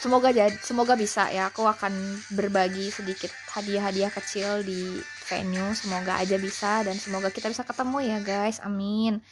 [0.03, 1.47] semoga jadi semoga bisa ya.
[1.47, 1.95] Aku akan
[2.35, 4.99] berbagi sedikit hadiah-hadiah kecil di
[5.31, 5.71] venue.
[5.79, 8.59] Semoga aja bisa dan semoga kita bisa ketemu ya guys.
[8.59, 9.23] Amin.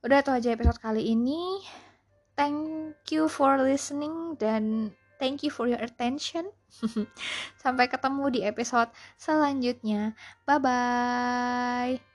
[0.00, 1.60] Udah itu aja episode kali ini.
[2.34, 6.50] Thank you for listening dan thank you for your attention.
[7.62, 10.14] Sampai ketemu di episode selanjutnya.
[10.46, 12.13] Bye bye